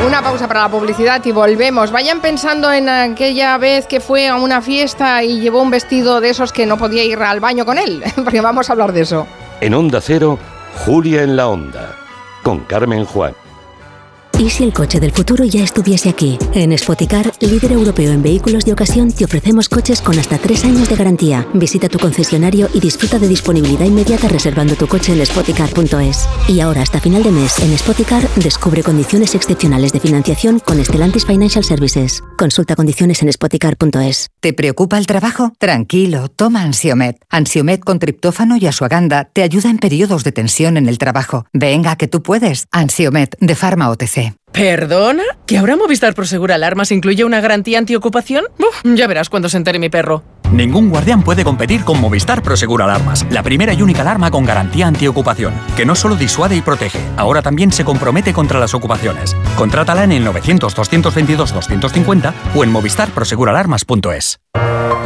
[0.06, 1.92] Una pausa para la publicidad y volvemos.
[1.92, 6.30] Vayan pensando en aquella vez que fue a una fiesta y llevó un vestido de
[6.30, 9.26] esos que no podía ir al baño con él, porque vamos a hablar de eso.
[9.60, 10.38] En Onda Cero,
[10.84, 11.94] Julia en la Onda,
[12.42, 13.34] con Carmen Juan.
[14.38, 16.38] ¿Y si el coche del futuro ya estuviese aquí?
[16.52, 20.88] En Spoticar, líder europeo en vehículos de ocasión, te ofrecemos coches con hasta tres años
[20.88, 21.46] de garantía.
[21.54, 26.28] Visita tu concesionario y disfruta de disponibilidad inmediata reservando tu coche en spoticar.es.
[26.48, 31.24] Y ahora, hasta final de mes, en Spoticar, descubre condiciones excepcionales de financiación con Stellantis
[31.24, 32.22] Financial Services.
[32.36, 34.28] Consulta condiciones en spoticar.es.
[34.40, 35.52] ¿Te preocupa el trabajo?
[35.58, 37.16] Tranquilo, toma Ansiomet.
[37.30, 41.46] Ansiomet con triptófano y asuaganda te ayuda en periodos de tensión en el trabajo.
[41.52, 42.66] Venga, que tú puedes.
[42.72, 44.31] Ansiomet de Pharma OTC.
[44.52, 45.22] ¿Perdona?
[45.46, 48.44] ¿Que ahora Movistar Prosegur Alarmas incluye una garantía antiocupación?
[48.58, 50.22] Uf, ya verás cuando se entere mi perro.
[50.52, 54.86] Ningún guardián puede competir con Movistar Prosegur Alarmas, la primera y única alarma con garantía
[54.86, 59.34] antiocupación, que no solo disuade y protege, ahora también se compromete contra las ocupaciones.
[59.56, 64.40] Contrátala en el 900-222-250 o en movistarproseguralarmas.es.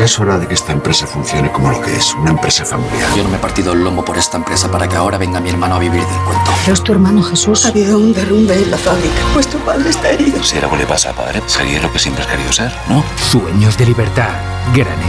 [0.01, 3.09] Es hora de que esta empresa funcione como lo que es, una empresa familiar.
[3.17, 5.49] Yo no me he partido el lomo por esta empresa para que ahora venga mi
[5.49, 6.51] hermano a vivir del cuento.
[6.71, 7.65] ¿Es tu hermano Jesús?
[7.65, 9.15] Ha habido un derrumbe en la fábrica.
[9.33, 10.43] Vuestro padre está herido.
[10.43, 13.03] Si algo le pasa a padre, sería lo que siempre has querido ser, ¿no?
[13.31, 14.29] Sueños de libertad.
[14.75, 15.03] Gran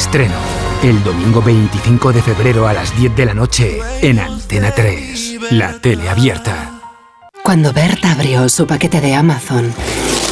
[0.83, 5.51] El domingo 25 de febrero a las 10 de la noche en Antena 3.
[5.51, 6.79] La tele abierta.
[7.43, 9.73] Cuando Berta abrió su paquete de Amazon,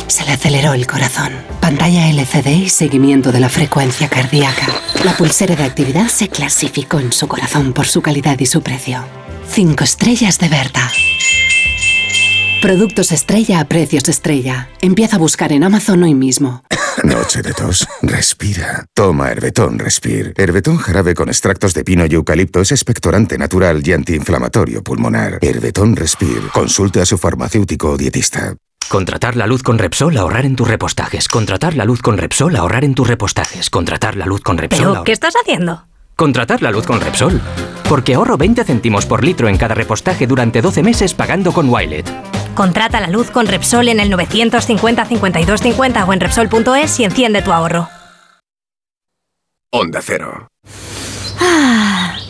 [0.08, 1.34] se le aceleró el corazón.
[1.60, 4.68] Pantalla LCD y seguimiento de la frecuencia cardíaca.
[5.04, 9.04] La pulsera de actividad se clasificó en su corazón por su calidad y su precio.
[9.50, 10.92] Cinco estrellas de Berta.
[12.62, 14.70] Productos estrella a precios estrella.
[14.82, 16.64] Empieza a buscar en Amazon hoy mismo.
[17.04, 17.88] Noche de tos.
[18.02, 18.86] Respira.
[18.94, 20.34] Toma Herbetón Respir.
[20.38, 25.40] Herbetón jarabe con extractos de pino y eucalipto es expectorante natural y antiinflamatorio pulmonar.
[25.42, 26.50] Herbetón Respir.
[26.54, 28.56] Consulte a su farmacéutico o dietista.
[28.90, 31.28] Contratar la luz con Repsol, ahorrar en tus repostajes.
[31.28, 33.70] Contratar la luz con Repsol, ahorrar en tus repostajes.
[33.70, 34.92] Contratar la luz con Repsol.
[34.92, 35.88] ¿Pero qué estás haciendo?
[36.16, 37.42] Contratar la luz con Repsol.
[37.90, 42.10] Porque ahorro 20 céntimos por litro en cada repostaje durante 12 meses pagando con Wilet.
[42.56, 47.42] Contrata la luz con Repsol en el 950 52 50 o en Repsol.es y enciende
[47.42, 47.90] tu ahorro.
[49.72, 50.48] Onda Cero.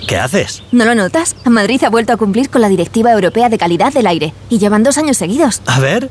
[0.07, 0.63] ¿Qué haces?
[0.71, 1.35] ¿No lo notas?
[1.45, 4.83] Madrid ha vuelto a cumplir con la Directiva Europea de Calidad del Aire y llevan
[4.83, 5.61] dos años seguidos.
[5.67, 6.09] A ver.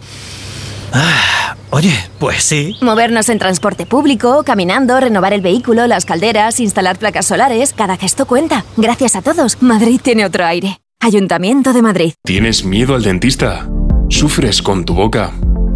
[0.92, 2.76] Ah, oye, pues sí.
[2.80, 8.26] Movernos en transporte público, caminando, renovar el vehículo, las calderas, instalar placas solares, cada gesto
[8.26, 8.64] cuenta.
[8.76, 10.80] Gracias a todos, Madrid tiene otro aire.
[11.00, 12.12] Ayuntamiento de Madrid.
[12.24, 13.68] ¿Tienes miedo al dentista?
[14.14, 15.32] ¿Sufres con tu boca?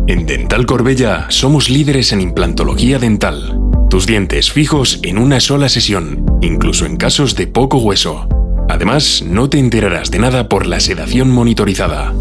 [0.07, 3.59] En Dental Corbella somos líderes en implantología dental.
[3.91, 8.29] Tus dientes fijos en una sola sesión, incluso en casos de poco hueso.
[8.69, 12.15] Además, no te enterarás de nada por la sedación monitorizada.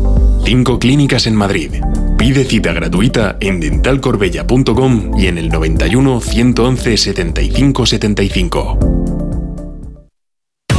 [0.44, 1.74] Cinco clínicas en Madrid.
[2.18, 9.17] Pide cita gratuita en dentalcorbella.com y en el 91 111 75 75.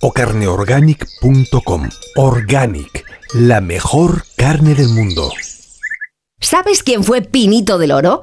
[0.00, 1.88] o carneorganic.com.
[2.16, 5.30] Organic, la mejor carne del mundo.
[6.40, 8.22] ¿Sabes quién fue Pinito del Oro?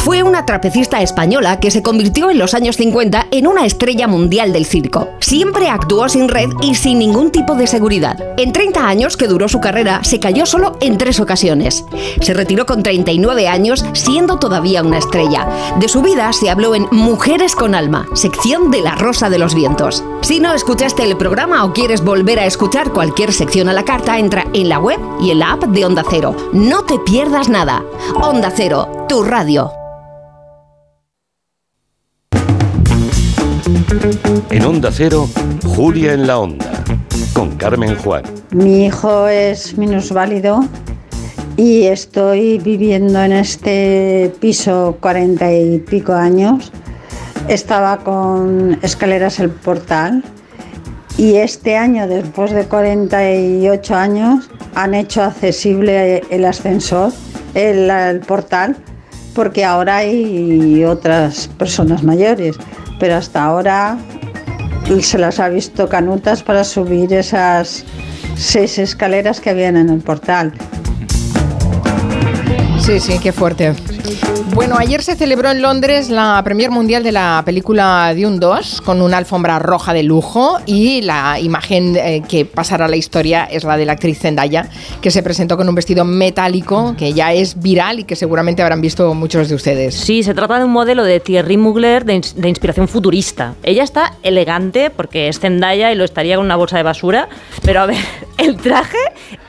[0.00, 4.50] Fue una trapecista española que se convirtió en los años 50 en una estrella mundial
[4.50, 5.08] del circo.
[5.20, 8.18] Siempre actuó sin red y sin ningún tipo de seguridad.
[8.38, 11.84] En 30 años que duró su carrera, se cayó solo en tres ocasiones.
[12.22, 15.46] Se retiró con 39 años, siendo todavía una estrella.
[15.78, 19.54] De su vida se habló en Mujeres con Alma, sección de La Rosa de los
[19.54, 20.02] Vientos.
[20.22, 24.18] Si no escuchaste el programa o quieres volver a escuchar cualquier sección a la carta,
[24.18, 26.34] entra en la web y en la app de Onda Cero.
[26.54, 27.84] No te pierdas nada.
[28.22, 29.72] Onda Cero, tu radio.
[34.50, 35.28] En Onda Cero,
[35.64, 36.84] Julia en la Onda,
[37.32, 38.22] con Carmen Juan.
[38.52, 40.60] Mi hijo es minusválido
[41.56, 46.70] y estoy viviendo en este piso cuarenta y pico años.
[47.48, 50.22] Estaba con escaleras el portal
[51.18, 57.12] y este año, después de 48 años, han hecho accesible el ascensor,
[57.54, 58.76] el, el portal,
[59.34, 62.56] porque ahora hay otras personas mayores,
[62.98, 63.98] pero hasta ahora
[65.00, 67.84] se las ha visto canutas para subir esas
[68.36, 70.52] seis escaleras que habían en el portal.
[72.80, 73.74] Sí, sí, qué fuerte.
[74.54, 79.00] Bueno, ayer se celebró en Londres la premier mundial de la película Dune 2 con
[79.00, 83.64] una alfombra roja de lujo y la imagen eh, que pasará a la historia es
[83.64, 84.68] la de la actriz Zendaya
[85.00, 88.80] que se presentó con un vestido metálico que ya es viral y que seguramente habrán
[88.80, 89.94] visto muchos de ustedes.
[89.94, 93.54] Sí, se trata de un modelo de Thierry Mugler de, de inspiración futurista.
[93.62, 97.28] Ella está elegante porque es Zendaya y lo estaría con una bolsa de basura,
[97.62, 97.98] pero a ver,
[98.38, 98.98] el traje,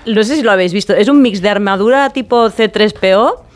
[0.05, 3.50] no sé si lo habéis visto, es un mix de armadura tipo C3PO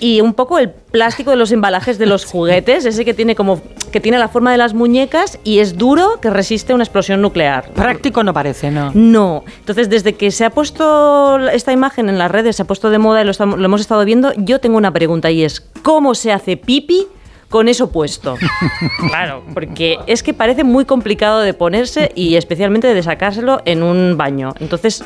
[0.00, 3.60] y un poco el plástico de los embalajes de los juguetes, ese que tiene como
[3.92, 7.70] que tiene la forma de las muñecas y es duro que resiste una explosión nuclear.
[7.72, 8.90] Práctico no parece, ¿no?
[8.94, 9.44] No.
[9.58, 12.98] Entonces, desde que se ha puesto esta imagen en las redes, se ha puesto de
[12.98, 16.14] moda y lo, estamos- lo hemos estado viendo, yo tengo una pregunta y es, ¿cómo
[16.14, 17.06] se hace pipi
[17.50, 18.36] con eso puesto?
[19.08, 24.16] claro, porque es que parece muy complicado de ponerse y especialmente de sacárselo en un
[24.16, 24.54] baño.
[24.60, 25.04] Entonces,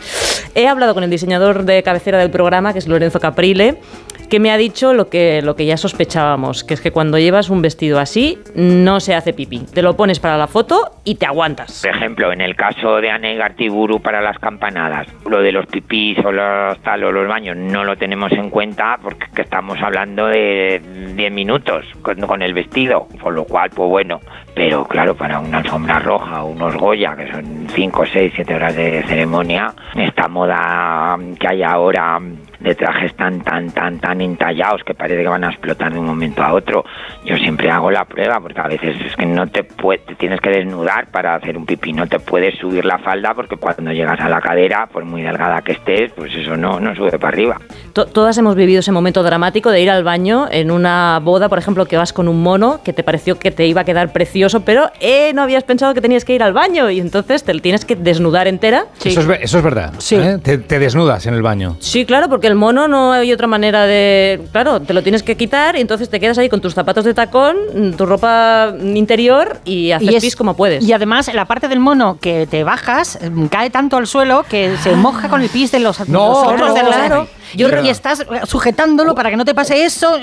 [0.55, 3.81] he hablado con el diseñador de cabecera del programa, que es Lorenzo Caprile,
[4.29, 7.51] que me ha dicho lo que, lo que ya sospechábamos, que es que cuando llevas
[7.51, 9.61] un vestido así, no se hace pipí.
[9.73, 11.83] Te lo pones para la foto y te aguantas.
[11.83, 16.19] Por ejemplo, en el caso de Ane Gartiburu para las campanadas, lo de los pipís
[16.25, 20.27] o los tal o los baños no lo tenemos en cuenta porque que estamos hablando
[20.27, 20.81] de
[21.15, 24.21] 10 minutos con, con el vestido, con lo cual, pues bueno,
[24.57, 29.05] pero claro, para una alfombra roja unos Goya, que son 5, 6, 7 horas de
[29.05, 32.19] ceremonia, esta moda que hay ahora
[32.59, 36.07] de trajes tan, tan, tan, tan entallados que parece que van a explotar de un
[36.07, 36.85] momento a otro.
[37.25, 40.41] Yo siempre hago la prueba porque a veces es que no te puedes, te tienes
[40.41, 44.19] que desnudar para hacer un pipí, no te puedes subir la falda porque cuando llegas
[44.19, 47.59] a la cadera, por muy delgada que estés, pues eso no, no sube para arriba.
[47.95, 51.59] To- Todas hemos vivido ese momento dramático de ir al baño en una boda, por
[51.61, 54.61] ejemplo, que vas con un mono que te pareció que te iba a quedar precioso,
[54.63, 57.85] pero eh, no habías pensado que tenías que ir al baño y entonces te tienes
[57.85, 58.87] que desnudar entera.
[59.05, 59.93] Eso, es, ver- eso es verdad.
[60.11, 60.39] ¿eh?
[60.43, 61.77] Te, te desnudas en el baño.
[61.79, 64.43] Sí, claro, porque el mono no hay otra manera de...
[64.51, 67.15] Claro, te lo tienes que quitar y entonces te quedas ahí con tus zapatos de
[67.15, 67.57] tacón,
[67.97, 70.83] tu ropa interior y haces es- pis como puedes.
[70.85, 74.77] Y además, la parte del mono que te bajas mm, cae tanto al suelo que
[74.83, 76.75] se moja con el pis de los, No, los otros no.
[76.75, 77.29] de los- Claro.
[77.55, 80.17] Yo, estás sujetándolo para que no te pase eso.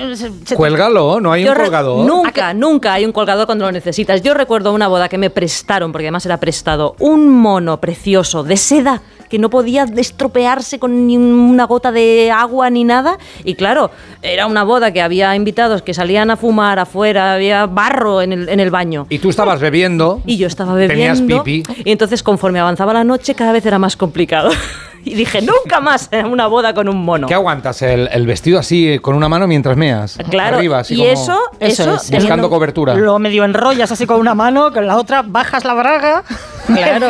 [0.47, 2.05] te- Cuélgalo, no hay Yo un colgador.
[2.05, 4.21] Nunca, nunca hay un colgador cuando lo necesitas.
[4.21, 8.57] Yo recuerdo una boda que me prestaron, porque además era prestado, un mono precioso de
[8.57, 13.17] seda que no podía estropearse con ni una gota de agua ni nada.
[13.45, 13.89] Y claro,
[14.21, 18.49] era una boda que había invitados que salían a fumar afuera, había barro en el,
[18.49, 19.07] en el baño.
[19.09, 20.21] Y tú estabas bebiendo.
[20.25, 21.21] Y yo estaba bebiendo.
[21.25, 21.63] Tenías pipí.
[21.85, 24.49] Y entonces, conforme avanzaba la noche, cada vez era más complicado.
[25.03, 27.27] y dije, nunca más una boda con un mono.
[27.27, 27.81] ¿Qué aguantas?
[27.81, 30.17] El, el vestido así eh, con una mano mientras meas.
[30.29, 32.11] Claro, Arriba, así y como eso, eso, es.
[32.11, 32.93] Buscando cobertura.
[32.95, 36.23] Lo medio enrollas así con una mano, con la otra bajas la braga.
[36.67, 37.07] Claro.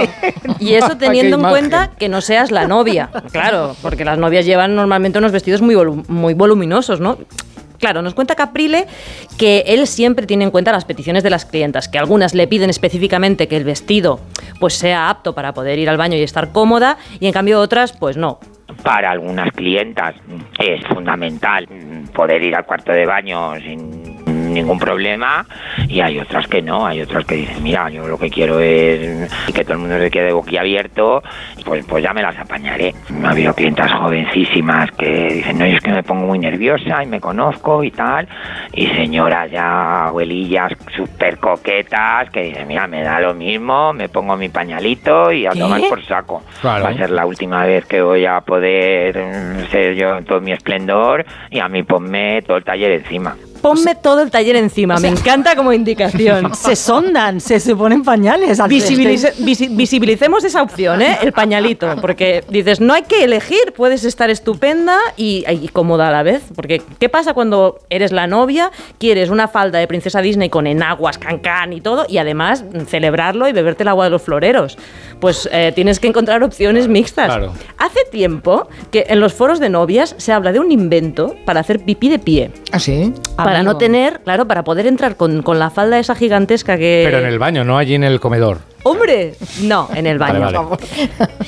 [0.59, 3.09] Y eso teniendo en cuenta que no seas la novia.
[3.31, 7.17] Claro, porque las novias llevan normalmente unos vestidos muy, volu- muy voluminosos, ¿no?
[7.81, 8.85] Claro, nos cuenta Caprile
[9.39, 12.69] que él siempre tiene en cuenta las peticiones de las clientas, que algunas le piden
[12.69, 14.19] específicamente que el vestido
[14.59, 17.91] pues sea apto para poder ir al baño y estar cómoda, y en cambio otras,
[17.93, 18.39] pues no.
[18.83, 20.13] Para algunas clientas
[20.59, 21.67] es fundamental
[22.13, 24.20] poder ir al cuarto de baño sin
[24.53, 25.45] ningún problema
[25.87, 29.31] y hay otras que no, hay otras que dicen, mira, yo lo que quiero es
[29.53, 31.23] que todo el mundo se quede boquiabierto,
[31.65, 32.93] pues, pues ya me las apañaré.
[33.23, 37.07] Ha habido clientas jovencísimas que dicen, no, yo es que me pongo muy nerviosa y
[37.07, 38.27] me conozco y tal,
[38.73, 44.35] y señoras ya abuelillas súper coquetas que dicen, mira, me da lo mismo, me pongo
[44.37, 45.59] mi pañalito y a ¿Qué?
[45.59, 46.43] tomar por saco.
[46.61, 46.83] Claro.
[46.83, 49.13] Va a ser la última vez que voy a poder
[49.71, 53.35] ser yo en todo mi esplendor y a mí ponme todo el taller encima.
[53.61, 54.97] Ponme todo el taller encima.
[54.99, 56.53] Me encanta como indicación.
[56.61, 58.59] Se sondan, se, se ponen pañales.
[58.59, 61.17] Al Visibilice- visi- visibilicemos esa opción, ¿eh?
[61.21, 66.11] el pañalito, porque dices, no hay que elegir, puedes estar estupenda y, y cómoda a
[66.11, 70.49] la vez, porque ¿qué pasa cuando eres la novia, quieres una falda de princesa Disney
[70.49, 74.77] con enaguas, cancán y todo, y además celebrarlo y beberte el agua de los floreros?
[75.19, 77.27] Pues eh, tienes que encontrar opciones mixtas.
[77.27, 77.53] Claro.
[77.77, 81.79] Hace tiempo que en los foros de novias se habla de un invento para hacer
[81.79, 82.51] pipí de pie.
[82.71, 83.13] ¿Ah, sí?
[83.35, 83.73] Para Amigo.
[83.73, 87.03] no tener, claro, para poder entrar con, con la falda esa gigantesca que...
[87.05, 88.59] Pero en el baño, no allí en el comedor.
[88.83, 89.35] ¡Hombre!
[89.61, 90.39] No, en el baño.
[90.39, 90.77] Vale, vale.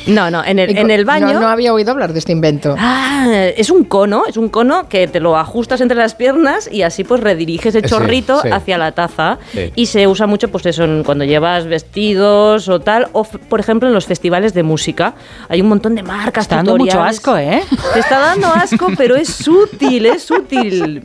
[0.08, 1.34] No, no, en el, en el baño.
[1.34, 2.76] No, no había oído hablar de este invento.
[2.78, 6.84] Ah, es un cono, es un cono que te lo ajustas entre las piernas y
[6.84, 8.50] así pues rediriges el chorrito sí.
[8.50, 9.40] hacia la taza.
[9.52, 9.72] Sí.
[9.76, 13.94] Y se usa mucho pues eso cuando llevas vestidos o tal, o por ejemplo en
[13.94, 15.16] los festivales de música.
[15.50, 16.44] Hay un montón de marcas.
[16.44, 17.64] Está dando mucho asco, ¿eh?
[17.94, 21.02] Te está dando asco, pero es útil, es útil.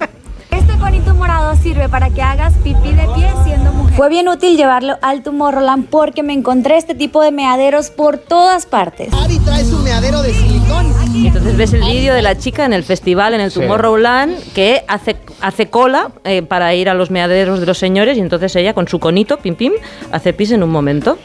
[0.69, 3.95] Este conito morado sirve para que hagas pipí de pie siendo mujer.
[3.97, 8.66] Fue bien útil llevarlo al Tomorrowland porque me encontré este tipo de meaderos por todas
[8.66, 9.09] partes.
[9.14, 10.93] Ari trae su meadero de silicón.
[11.14, 13.61] Y entonces ves el vídeo de la chica en el festival, en el Sí.
[13.61, 18.21] Tomorrowland, que hace, hace cola eh, para ir a los meaderos de los señores y
[18.21, 19.73] entonces ella con su conito, pim pim,
[20.12, 21.16] hace pis en un momento.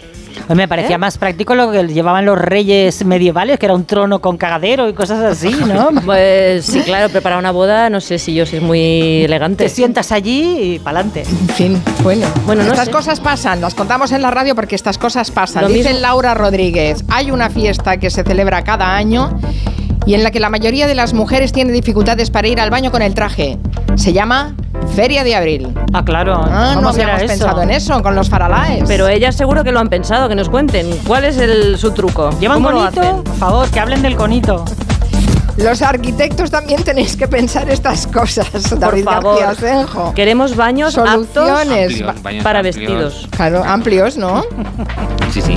[0.48, 1.00] Pues me parecía ¿Eh?
[1.00, 4.94] más práctico lo que llevaban los reyes medievales, que era un trono con cagadero y
[4.94, 5.90] cosas así, ¿no?
[6.06, 9.64] Pues sí, claro, pero para una boda no sé si yo es muy elegante.
[9.66, 11.22] Te sientas allí y pa'lante.
[11.22, 12.28] En fin, bueno.
[12.46, 12.92] Bueno, no estas sé.
[12.92, 15.64] cosas pasan, las contamos en la radio porque estas cosas pasan.
[15.64, 19.38] Lo Dice mismo- Laura Rodríguez, hay una fiesta que se celebra cada año
[20.06, 22.92] y en la que la mayoría de las mujeres tiene dificultades para ir al baño
[22.92, 23.58] con el traje.
[23.96, 24.56] Se llama
[24.96, 25.74] Feria de Abril.
[25.94, 26.40] Ah, claro.
[26.44, 27.44] Ah, no ¿Cómo será habíamos eso?
[27.46, 28.84] pensado en eso, con los faralaes.
[28.88, 30.90] Pero ellas seguro que lo han pensado, que nos cuenten.
[31.08, 32.30] ¿Cuál es el, su truco?
[32.40, 33.02] ¿Llevan ¿Cómo lo conito?
[33.02, 33.24] hacen?
[33.24, 34.64] Por favor, que hablen del conito.
[35.58, 39.40] Los arquitectos también tenéis que pensar estas cosas, Por David favor.
[39.40, 40.14] García Senjo.
[40.16, 41.28] Queremos baños Soluciones.
[41.28, 42.76] aptos Amplios, baños para amplios.
[42.76, 43.28] vestidos.
[43.36, 44.44] Claro, amplios, ¿no?
[45.32, 45.54] Sí, sí,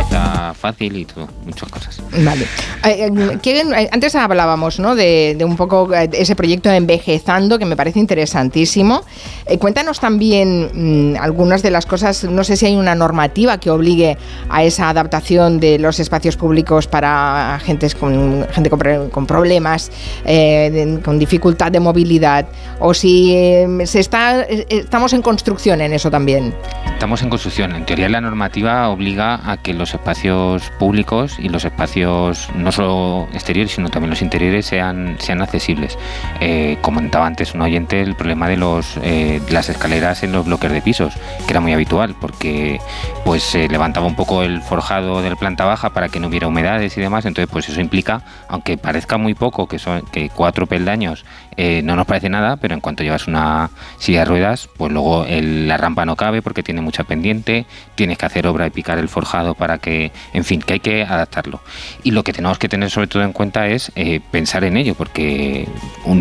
[0.00, 2.00] limpieza fácil y todo, muchas cosas.
[2.24, 2.42] Vale.
[2.84, 4.94] Eh, eh, ¿quieren- eh, antes hablábamos ¿no?
[4.94, 9.02] de, de un poco de ese proyecto Envejezando, que me parece interesantísimo.
[9.46, 13.70] Eh, cuéntanos también mm, algunas de las cosas, no sé si hay una normativa que
[13.70, 14.18] obligue
[14.50, 19.90] a esa adaptación de los espacios públicos para gentes con, gente con, con problemas,
[20.24, 22.46] eh, de- con dificultad de movilidad,
[22.80, 26.54] o si eh, se está, estamos en construcción en eso también.
[26.92, 27.74] Estamos en construcción.
[27.74, 33.28] En teoría la normativa obliga a que los espacios públicos y los espacios no solo
[33.32, 35.98] exteriores, sino también los interiores sean, sean accesibles.
[36.40, 40.70] Eh, comentaba antes un oyente el problema de los, eh, las escaleras en los bloques
[40.70, 41.14] de pisos,
[41.46, 42.80] que era muy habitual porque
[43.24, 46.48] pues se levantaba un poco el forjado de la planta baja para que no hubiera
[46.48, 47.24] humedades y demás.
[47.24, 51.24] Entonces pues eso implica, aunque parezca muy poco, que son que cuatro peldaños
[51.56, 55.26] eh, no nos parece nada, pero en cuanto llevas una silla de ruedas, pues luego
[55.28, 59.08] la rampa no cabe porque tiene mucha pendiente, tienes que hacer obra y picar el
[59.08, 61.60] forjado para que, en fin, que hay que adaptarlo.
[62.02, 64.94] Y lo que tenemos que tener sobre todo en cuenta es eh, pensar en ello,
[64.94, 65.66] porque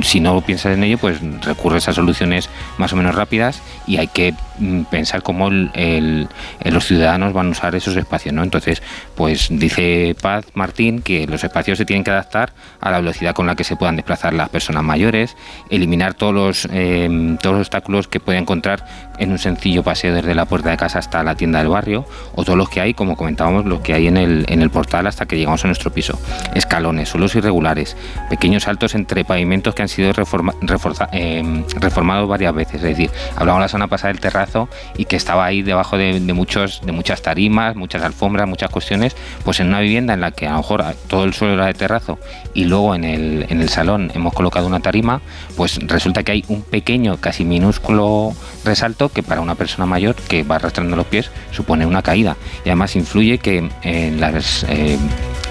[0.03, 4.07] si no piensas en ello, pues recurres a soluciones más o menos rápidas y hay
[4.07, 6.27] que mm, pensar cómo eh,
[6.63, 8.43] los ciudadanos van a usar esos espacios, ¿no?
[8.43, 8.81] Entonces,
[9.15, 13.47] pues dice Paz Martín que los espacios se tienen que adaptar a la velocidad con
[13.47, 15.24] la que se puedan desplazar las personas mayores,
[15.69, 18.85] eliminar todos los, eh, todos los obstáculos que puede encontrar
[19.17, 22.43] en un sencillo paseo desde la puerta de casa hasta la tienda del barrio, o
[22.43, 25.25] todos los que hay, como comentábamos, los que hay en el, en el portal hasta
[25.25, 26.19] que llegamos a nuestro piso.
[26.53, 27.95] Escalones, suelos irregulares,
[28.29, 32.75] pequeños saltos entre pavimentos que han sido eh, reformados varias veces.
[32.75, 36.33] Es decir, hablamos la semana pasada del terrazo y que estaba ahí debajo de, de
[36.33, 40.47] muchos, de muchas tarimas, muchas alfombras, muchas cuestiones, pues en una vivienda en la que
[40.47, 42.19] a lo mejor todo el suelo era de terrazo
[42.53, 45.14] y luego en el, en el salón hemos colocado una tarima,
[45.55, 50.43] pues resulta que hay un pequeño, casi minúsculo resalto que para una persona mayor que
[50.43, 52.37] va arrastrando los pies supone una caída.
[52.63, 54.97] Y además influye que en las, eh,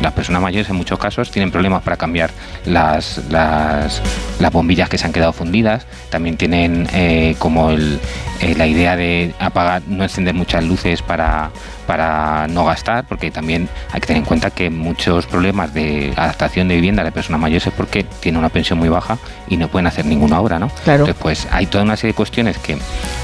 [0.00, 2.30] las personas mayores en muchos casos tienen problemas para cambiar
[2.66, 4.02] las, las,
[4.40, 5.86] las bombillas que se han quedado fundidas.
[6.10, 7.98] También tienen eh, como eh,
[8.56, 11.50] la idea de apagar, no encender muchas luces para,
[11.86, 16.68] para no gastar, porque también hay que tener en cuenta que muchos problemas de adaptación
[16.68, 19.18] de vivienda de personas mayores es porque tienen una pensión muy baja
[19.48, 20.68] y no pueden hacer ninguna obra, ¿no?
[20.84, 21.00] Claro.
[21.04, 22.76] Entonces, pues hay toda una serie de cuestiones que,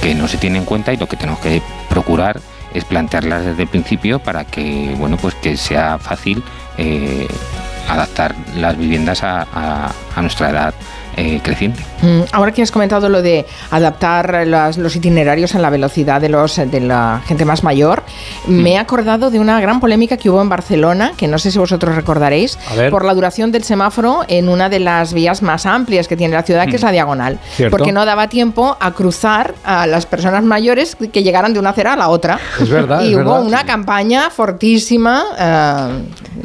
[0.02, 2.40] que no se tienen en cuenta y lo que tenemos que procurar
[2.74, 6.42] es plantearlas desde el principio para que, bueno, pues que sea fácil
[6.78, 7.26] eh,
[7.88, 10.74] adaptar las viviendas a, a- a nuestra edad
[11.16, 11.82] eh, creciente.
[12.02, 16.28] Mm, Ahora que has comentado lo de adaptar las- los itinerarios a la velocidad de,
[16.28, 18.02] los, de la gente más mayor,
[18.46, 21.58] me he acordado de una gran polémica que hubo en Barcelona, que no sé si
[21.58, 22.58] vosotros recordaréis,
[22.90, 26.42] por la duración del semáforo en una de las vías más amplias que tiene la
[26.42, 27.38] ciudad, que es la diagonal.
[27.54, 27.76] Cierto.
[27.76, 31.92] Porque no daba tiempo a cruzar a las personas mayores que llegaran de una acera
[31.94, 32.38] a la otra.
[32.60, 33.42] Es verdad, Y es hubo verdad.
[33.42, 35.24] una campaña fortísima.
[35.38, 36.02] eh,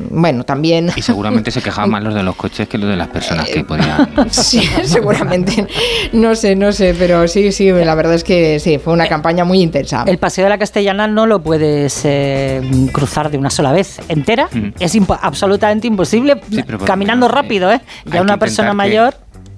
[0.10, 0.92] bueno, también.
[0.96, 3.64] Y seguramente se quejaban más los de los coches que los de las personas que
[3.64, 4.10] podían.
[4.30, 5.68] Sí, seguramente.
[6.14, 9.44] No sé, no sé, pero sí, sí, la verdad es que sí, fue una campaña
[9.46, 10.04] muy intensa.
[10.08, 14.48] El paseo de la Castellana no lo puedes eh, cruzar de una sola vez entera.
[14.52, 14.70] Mm.
[14.80, 17.82] Es impo- absolutamente imposible Sí, caminando menos, rápido, ¿eh?
[18.06, 19.16] Ya una persona que- mayor.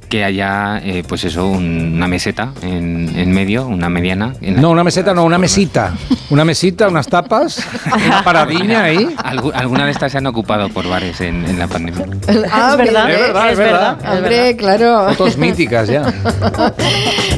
[0.10, 4.34] Que haya, eh, pues eso, un- una meseta en, en medio, una mediana.
[4.42, 5.94] en No, una meseta, no, una mesita.
[6.30, 7.62] Una mesita, unas tapas,
[8.06, 9.06] una paradiña ahí.
[9.18, 12.06] Algu- Algunas de estas se han ocupado por bares en, en la pandemia.
[12.52, 13.98] Ah, Es verdad, es verdad, es verdad.
[14.02, 15.08] es Hombre, claro.
[15.10, 16.04] Fotos míticas ya.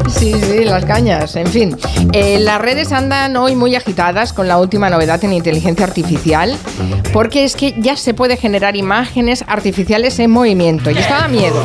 [0.10, 1.36] Sí, sí, las cañas.
[1.36, 1.78] En fin,
[2.14, 6.56] Eh, las redes andan hoy muy agitadas con la última novedad en inteligencia artificial,
[7.14, 11.64] porque es que ya se puede generar imágenes artificiales en movimiento y esto da miedo.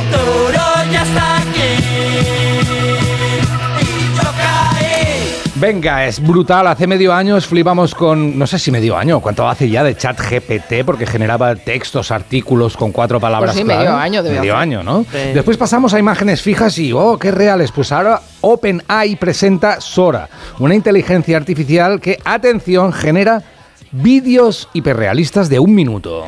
[5.64, 6.66] Venga, es brutal.
[6.66, 10.20] Hace medio año flipamos con, no sé si medio año, cuánto hace ya de chat
[10.20, 13.52] GPT, porque generaba textos, artículos con cuatro palabras.
[13.52, 14.62] Pues sí, medio año debe Medio hacer.
[14.62, 15.04] año, ¿no?
[15.04, 15.32] Sí.
[15.32, 17.72] Después pasamos a imágenes fijas y, oh, qué reales.
[17.72, 20.28] Pues ahora OpenAI presenta Sora,
[20.58, 23.42] una inteligencia artificial que, atención, genera
[23.90, 26.26] vídeos hiperrealistas de un minuto.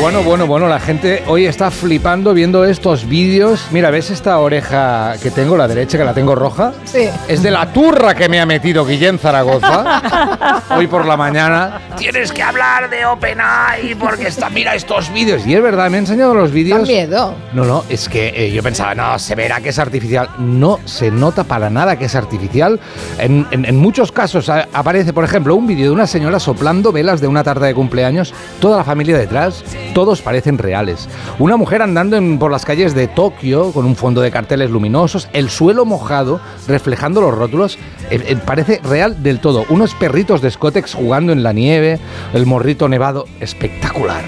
[0.00, 3.66] Bueno, bueno, bueno, la gente hoy está flipando viendo estos vídeos.
[3.70, 6.72] Mira, ¿ves esta oreja que tengo, la derecha, que la tengo roja?
[6.86, 7.08] Sí.
[7.28, 11.82] Es de la turra que me ha metido Guillén Zaragoza hoy por la mañana.
[11.98, 15.46] Tienes que hablar de OpenAI porque está, mira estos vídeos.
[15.46, 16.88] Y es verdad, me ha enseñado los Da vídeos.
[16.88, 17.34] miedo.
[17.52, 20.30] No, no, es que eh, yo pensaba, no, se verá que es artificial.
[20.38, 22.80] No se nota para nada que es artificial.
[23.18, 26.90] En, en- en muchos casos a- aparece, por ejemplo, un vídeo de una señora soplando
[26.90, 29.62] velas de una tarta de cumpleaños, toda la familia detrás,
[30.00, 31.10] todos parecen reales.
[31.38, 35.28] Una mujer andando en- por las calles de Tokio con un fondo de carteles luminosos,
[35.34, 37.76] el suelo mojado, reflejando los rótulos,
[38.10, 39.66] eh, eh, parece real del todo.
[39.68, 41.98] Unos perritos de Scotex jugando en la nieve,
[42.32, 44.24] el morrito nevado, espectacular.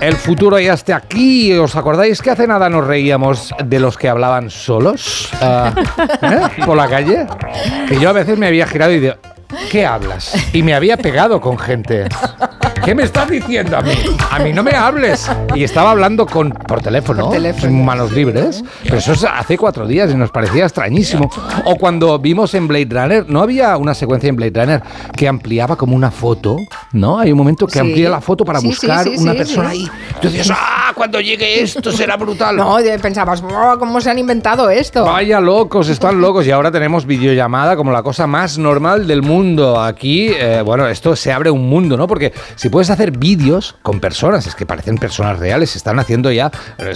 [0.00, 1.52] El futuro ya está aquí.
[1.52, 5.70] ¿Os acordáis que hace nada nos reíamos de los que hablaban solos ¿eh?
[6.64, 7.26] por la calle?
[7.86, 9.14] Que yo a veces me había girado y digo,
[9.70, 10.34] ¿qué hablas?
[10.54, 12.06] Y me había pegado con gente.
[12.84, 13.92] ¿Qué me estás diciendo a mí?
[14.30, 15.30] A mí no me hables.
[15.54, 17.68] Y estaba hablando con, por teléfono, Por teléfono.
[17.68, 18.64] sin manos libres.
[18.82, 21.30] Pero eso es hace cuatro días y nos parecía extrañísimo.
[21.64, 24.82] O cuando vimos en Blade Runner, ¿no había una secuencia en Blade Runner
[25.16, 26.56] que ampliaba como una foto?
[26.92, 27.20] ¿No?
[27.20, 27.78] Hay un momento que Sí.
[27.78, 29.88] amplía la foto para Sí, buscar sí, una persona ahí.
[30.20, 30.92] Tú decías, ¡ah!
[30.94, 32.56] Cuando llegue esto será brutal.
[32.56, 35.04] No, pensabas, "Oh, ¿cómo se han inventado esto?
[35.04, 36.46] Vaya locos, están locos.
[36.46, 39.80] Y ahora tenemos videollamada como la cosa más normal del mundo.
[39.80, 42.06] Aquí, eh, bueno, esto se abre un mundo, ¿no?
[42.06, 46.32] Porque si puedes hacer vídeos con personas, es que parecen personas reales, se están haciendo
[46.32, 46.50] ya.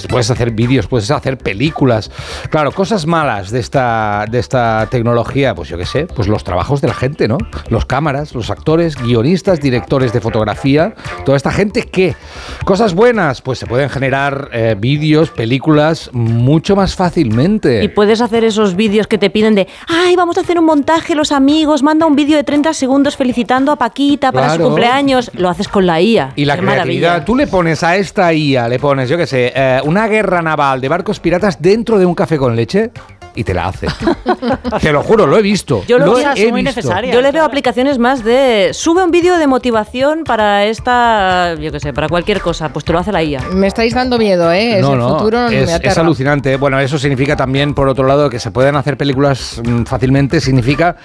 [0.09, 2.11] Puedes hacer vídeos, puedes hacer películas.
[2.51, 6.81] Claro, cosas malas de esta, de esta tecnología, pues yo qué sé, pues los trabajos
[6.81, 7.39] de la gente, ¿no?
[7.69, 12.17] Los cámaras, los actores, guionistas, directores de fotografía, toda esta gente que.
[12.65, 17.85] Cosas buenas, pues se pueden generar eh, vídeos, películas mucho más fácilmente.
[17.85, 21.15] Y puedes hacer esos vídeos que te piden de, ay, vamos a hacer un montaje
[21.15, 24.63] los amigos, manda un vídeo de 30 segundos felicitando a Paquita para Claro.
[24.65, 25.31] su cumpleaños.
[25.35, 26.33] Lo haces con la IA.
[26.37, 27.25] Y la Qué creatividad, maravilla.
[27.25, 30.81] tú le pones a esta IA, le pones, yo qué sé, eh, una guerra naval
[30.81, 32.91] de barcos piratas dentro de un café con leche
[33.37, 33.87] y te la hace.
[34.81, 35.85] te lo juro, lo he visto.
[35.87, 36.93] Yo lo he muy visto.
[37.13, 41.79] Yo le veo aplicaciones más de sube un vídeo de motivación para esta, yo qué
[41.81, 43.41] sé, para cualquier cosa, pues te lo hace la IA.
[43.53, 44.79] Me estáis dando miedo, ¿eh?
[44.79, 46.03] Es No, el no, futuro es, me es aterra.
[46.03, 46.57] alucinante.
[46.57, 50.41] Bueno, eso significa también, por otro lado, que se pueden hacer películas mm, fácilmente.
[50.41, 50.97] Significa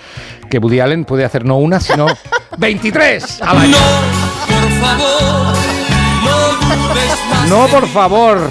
[0.50, 2.08] que Woody Allen puede hacer no una, sino
[2.58, 3.72] 23 al año.
[3.78, 5.61] No, por favor,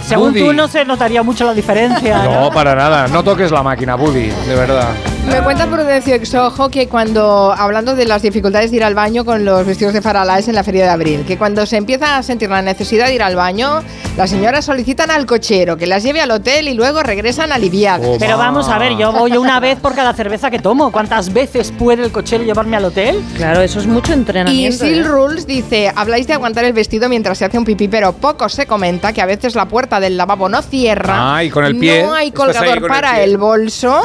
[0.03, 0.41] Según Woody.
[0.41, 2.23] tú no se notaría mucho la diferencia.
[2.25, 3.09] No, para nada.
[3.09, 4.91] No toques la máquina, Woody, de verdad.
[5.29, 9.45] Me cuenta Prudencio Exojo que cuando, hablando de las dificultades de ir al baño con
[9.45, 12.51] los vestidos de Faralaes en la feria de abril, que cuando se empieza a sentir
[12.51, 13.81] la necesidad de ir al baño,
[14.16, 18.16] las señoras solicitan al cochero que las lleve al hotel y luego regresan aliviadas.
[18.18, 20.91] Pero vamos a ver, yo voy una vez por cada cerveza que tomo.
[20.91, 23.23] ¿Cuántas veces puede el cochero llevarme al hotel?
[23.37, 24.85] Claro, eso es mucho Y entrenamiento.
[24.85, 25.05] Sil ¿eh?
[25.05, 28.66] Rules dice, habláis de aguantar el vestido mientras se hace un pipí, pero poco se
[28.66, 31.37] comenta que a veces la puerta del lavabo no cierra.
[31.37, 33.25] Ah, y con el pie, No hay colgador el para pie.
[33.25, 34.03] el bolso.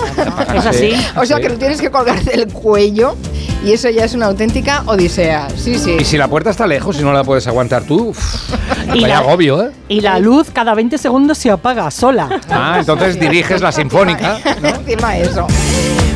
[0.56, 0.94] Es así.
[1.18, 1.44] O sea Sí.
[1.44, 3.16] que lo tienes que colgar del cuello
[3.64, 5.48] y eso ya es una auténtica odisea.
[5.56, 5.96] Sí, sí.
[6.00, 8.54] Y si la puerta está lejos y no la puedes aguantar tú, uf,
[8.94, 9.72] Y vaya la- agobio, ¿eh?
[9.90, 12.30] Y la luz cada 20 segundos se apaga sola.
[12.50, 14.38] Ah, entonces diriges la sinfónica.
[14.64, 15.48] Encima eso.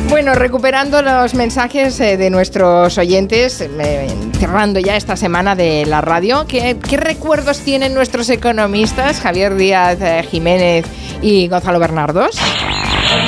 [0.08, 3.64] Bueno, recuperando los mensajes eh, de nuestros oyentes,
[4.38, 9.98] cerrando ya esta semana de la radio, ¿qué, qué recuerdos tienen nuestros economistas, Javier Díaz
[10.00, 10.84] eh, Jiménez
[11.22, 12.36] y Gonzalo Bernardos?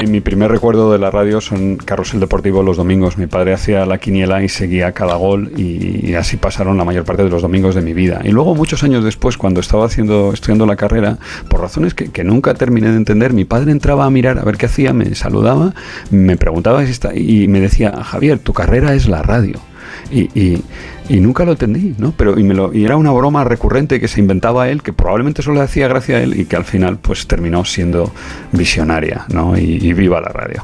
[0.08, 3.18] Mi primer recuerdo de la radio son Carrusel Deportivo los domingos.
[3.18, 7.04] Mi padre hacía la quiniela y seguía cada gol y, y así pasaron la mayor
[7.04, 8.20] parte de los domingos de mi vida.
[8.24, 11.18] Y luego muchos años después, cuando estaba haciendo, estudiando la carrera,
[11.48, 14.56] por razones que, que nunca terminé de entender, mi padre entraba a mirar a ver
[14.56, 15.74] qué hacía, me saludaba,
[16.10, 19.60] me preguntaba si está y me decía, Javier, tu carrera es la radio.
[20.12, 20.62] Y, y-
[21.08, 22.12] y nunca lo entendí, ¿no?
[22.16, 25.42] Pero y, me lo, y era una broma recurrente que se inventaba él, que probablemente
[25.42, 28.12] solo le hacía gracia a él y que al final pues terminó siendo
[28.52, 29.58] visionaria, ¿no?
[29.58, 30.62] Y, y viva la radio.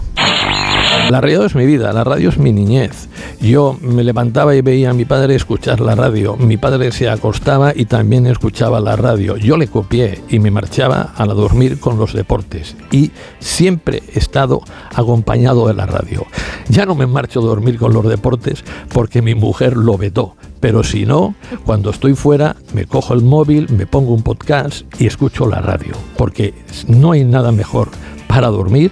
[1.10, 3.08] La radio es mi vida, la radio es mi niñez.
[3.40, 6.36] Yo me levantaba y veía a mi padre escuchar la radio.
[6.36, 9.38] Mi padre se acostaba y también escuchaba la radio.
[9.38, 12.76] Yo le copié y me marchaba a la dormir con los deportes.
[12.90, 14.60] Y siempre he estado
[14.94, 16.26] acompañado de la radio.
[16.68, 20.36] Ya no me marcho a dormir con los deportes porque mi mujer lo vetó.
[20.60, 21.34] Pero si no,
[21.64, 25.94] cuando estoy fuera, me cojo el móvil, me pongo un podcast y escucho la radio.
[26.18, 26.52] Porque
[26.86, 27.88] no hay nada mejor
[28.26, 28.90] para dormir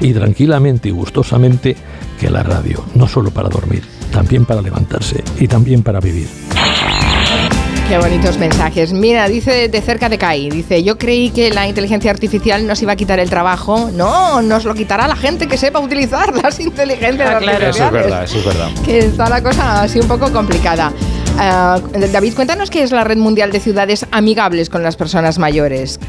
[0.00, 1.76] y tranquilamente y gustosamente
[2.20, 3.82] que la radio, no solo para dormir,
[4.12, 6.28] también para levantarse y también para vivir.
[7.88, 8.92] Qué bonitos mensajes.
[8.92, 12.92] Mira, dice de cerca de Kai, dice, yo creí que la inteligencia artificial nos iba
[12.92, 13.90] a quitar el trabajo.
[13.92, 17.92] No, nos lo quitará la gente que sepa utilizar las inteligencias Eso es artificiales.
[17.92, 18.70] verdad, eso es verdad.
[18.84, 20.92] que está la cosa así un poco complicada.
[21.38, 21.78] Ah,
[22.12, 26.00] David, cuéntanos qué es la Red Mundial de Ciudades Amigables con las Personas Mayores.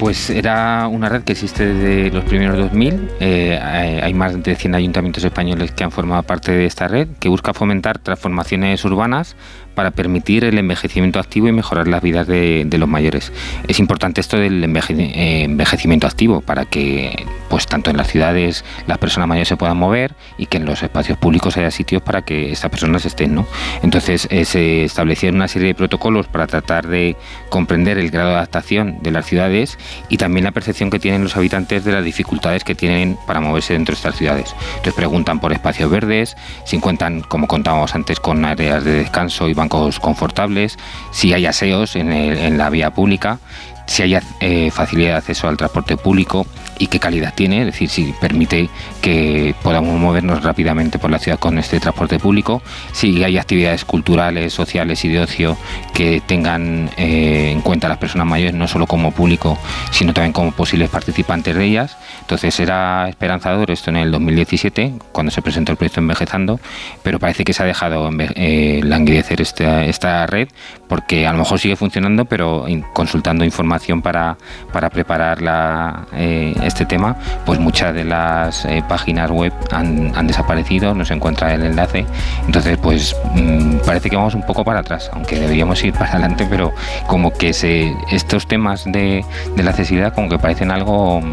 [0.00, 3.10] Pues era una red que existe desde los primeros 2000.
[3.20, 3.60] Eh,
[4.02, 7.52] hay más de 100 ayuntamientos españoles que han formado parte de esta red, que busca
[7.52, 9.36] fomentar transformaciones urbanas
[9.74, 13.32] para permitir el envejecimiento activo y mejorar las vidas de, de los mayores.
[13.68, 18.64] Es importante esto del enveje- eh, envejecimiento activo para que, pues tanto en las ciudades
[18.86, 22.22] las personas mayores se puedan mover y que en los espacios públicos haya sitios para
[22.22, 23.46] que estas personas estén, ¿no?
[23.82, 27.16] Entonces eh, se establecieron una serie de protocolos para tratar de
[27.48, 31.36] comprender el grado de adaptación de las ciudades y también la percepción que tienen los
[31.36, 34.54] habitantes de las dificultades que tienen para moverse dentro de estas ciudades.
[34.70, 39.54] Entonces preguntan por espacios verdes, si cuentan, como contábamos antes, con áreas de descanso y
[39.60, 40.76] bancos confortables,
[41.12, 43.38] si hay aseos en, el- en la vía pública,
[43.86, 46.46] si hay eh, facilidad de acceso al transporte público
[46.80, 48.70] y qué calidad tiene, es decir, si permite
[49.02, 52.62] que podamos movernos rápidamente por la ciudad con este transporte público,
[52.92, 55.58] si hay actividades culturales, sociales y de ocio
[55.92, 59.58] que tengan eh, en cuenta a las personas mayores no solo como público,
[59.90, 61.98] sino también como posibles participantes de ellas.
[62.22, 66.60] Entonces era esperanzador esto en el 2017, cuando se presentó el proyecto Envejezando,
[67.02, 70.48] pero parece que se ha dejado eh, languidecer esta, esta red
[70.88, 74.36] porque a lo mejor sigue funcionando, pero consultando información para,
[74.72, 80.94] para preparar la, eh, este tema, pues muchas de las eh, páginas web han, desaparecido,
[80.94, 82.06] no se encuentra el enlace.
[82.46, 86.46] Entonces, pues mm, parece que vamos un poco para atrás, aunque deberíamos ir para adelante,
[86.48, 86.72] pero
[87.06, 89.24] como que se, estos temas de,
[89.56, 91.32] de la accesibilidad como que parecen algo mm,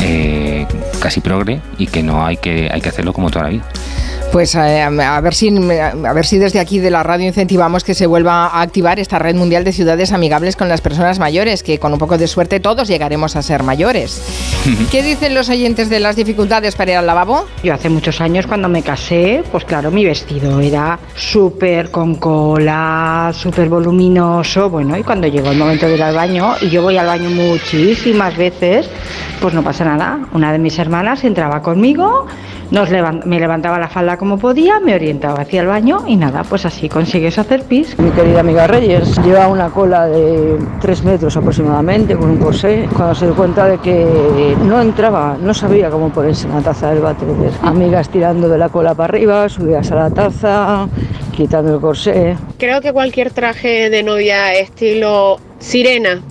[0.00, 0.66] eh,
[1.00, 3.64] casi progre y que no hay que, hay que hacerlo como toda la vida.
[4.32, 7.94] Pues eh, a ver si a ver si desde aquí de la radio incentivamos que
[7.94, 11.78] se vuelva a activar esta red mundial de ciudades amigables con las personas mayores, que
[11.78, 14.22] con un poco de suerte todos llegaremos a ser mayores.
[14.90, 17.46] ¿Qué dicen los oyentes de las dificultades para ir al lavabo?
[17.62, 23.32] Yo hace muchos años cuando me casé, pues claro, mi vestido era súper con cola,
[23.34, 26.98] súper voluminoso, bueno, y cuando llegó el momento de ir al baño, y yo voy
[26.98, 28.88] al baño muchísimas veces,
[29.40, 30.20] pues no pasa nada.
[30.32, 32.26] Una de mis hermanas entraba conmigo,
[32.70, 36.66] nos me levantaba la falda como podía, me orientaba hacia el baño y nada, pues
[36.66, 37.98] así consigues hacer pis.
[37.98, 42.88] Mi querida amiga Reyes lleva una cola de 3 metros aproximadamente con un corsé.
[42.94, 46.90] Cuando se dio cuenta de que no entraba, no sabía cómo ponerse en la taza
[46.90, 47.28] del váter.
[47.62, 50.88] Amigas tirando de la cola para arriba, subidas a la taza,
[51.34, 52.36] quitando el corsé.
[52.58, 56.22] Creo que cualquier traje de novia estilo sirena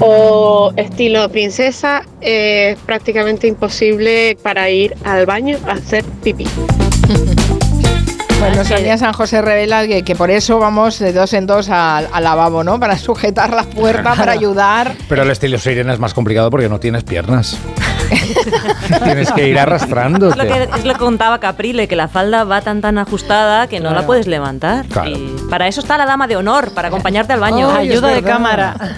[0.00, 6.46] o estilo princesa es prácticamente imposible para ir al baño a hacer pipí.
[8.40, 12.08] Bueno, Sonia San José revela que, que por eso vamos de dos en dos al,
[12.10, 12.80] al lavabo, ¿no?
[12.80, 14.94] Para sujetar la puerta, para ayudar.
[15.08, 17.58] Pero el estilo sirena es más complicado porque no tienes piernas.
[19.04, 20.36] Tienes que ir Es arrastrándote.
[20.36, 23.78] lo, que, es lo que contaba Caprile, que la falda va tan tan ajustada que
[23.78, 24.00] no Claro.
[24.00, 24.86] la puedes levantar.
[24.86, 25.10] Claro.
[25.10, 27.70] Y para eso está la dama de honor, para acompañarte al baño.
[27.70, 28.74] Ay, es verdad.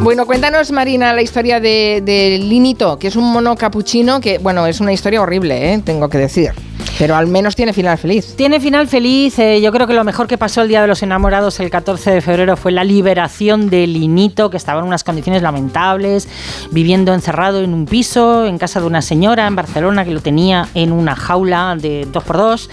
[0.00, 4.64] Bueno, cuéntanos, Marina, la historia de, de Linito, que es un mono capuchino que, bueno,
[4.68, 5.82] es una historia horrible, ¿eh?
[5.84, 6.52] tengo que decir.
[6.98, 8.34] Pero al menos tiene final feliz.
[8.36, 9.38] Tiene final feliz.
[9.38, 12.10] eh, yo creo que lo mejor que pasó el Día de los Enamorados el 14
[12.10, 16.28] de febrero fue la liberación de Linito, que estaba en unas condiciones lamentables,
[16.72, 20.68] viviendo encerrado en un piso, en casa de una señora en Barcelona que lo tenía
[20.74, 22.68] en una jaula de 2x2.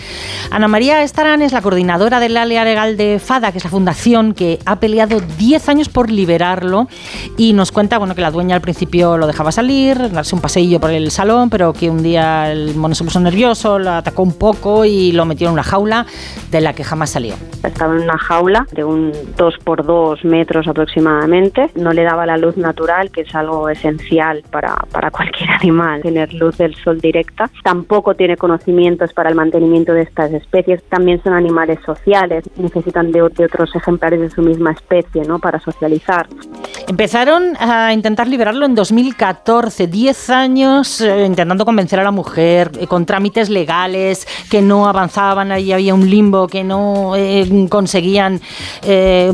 [0.49, 4.34] Ana María Estarán es la coordinadora del área legal de FADA, que es la fundación
[4.34, 6.88] que ha peleado 10 años por liberarlo
[7.38, 10.80] y nos cuenta bueno, que la dueña al principio lo dejaba salir, darse un paseillo
[10.80, 14.34] por el salón, pero que un día el mono se puso nervioso, lo atacó un
[14.34, 16.05] poco y lo metió en una jaula
[16.51, 17.36] de la que jamás salió.
[17.63, 21.70] Estaba en una jaula de un 2 por 2 metros aproximadamente.
[21.76, 26.34] No le daba la luz natural, que es algo esencial para, para cualquier animal, tener
[26.34, 27.49] luz del sol directa.
[27.63, 30.84] Tampoco tiene conocimientos para el mantenimiento de estas especies.
[30.89, 35.39] También son animales sociales, necesitan de, de otros ejemplares de su misma especie ¿no?
[35.39, 36.28] para socializar.
[36.88, 42.86] Empezaron a intentar liberarlo en 2014, 10 años eh, intentando convencer a la mujer, eh,
[42.86, 44.05] con trámites legales
[44.49, 48.39] que no avanzaban, ahí había un limbo, que no eh, conseguían
[48.84, 49.32] eh,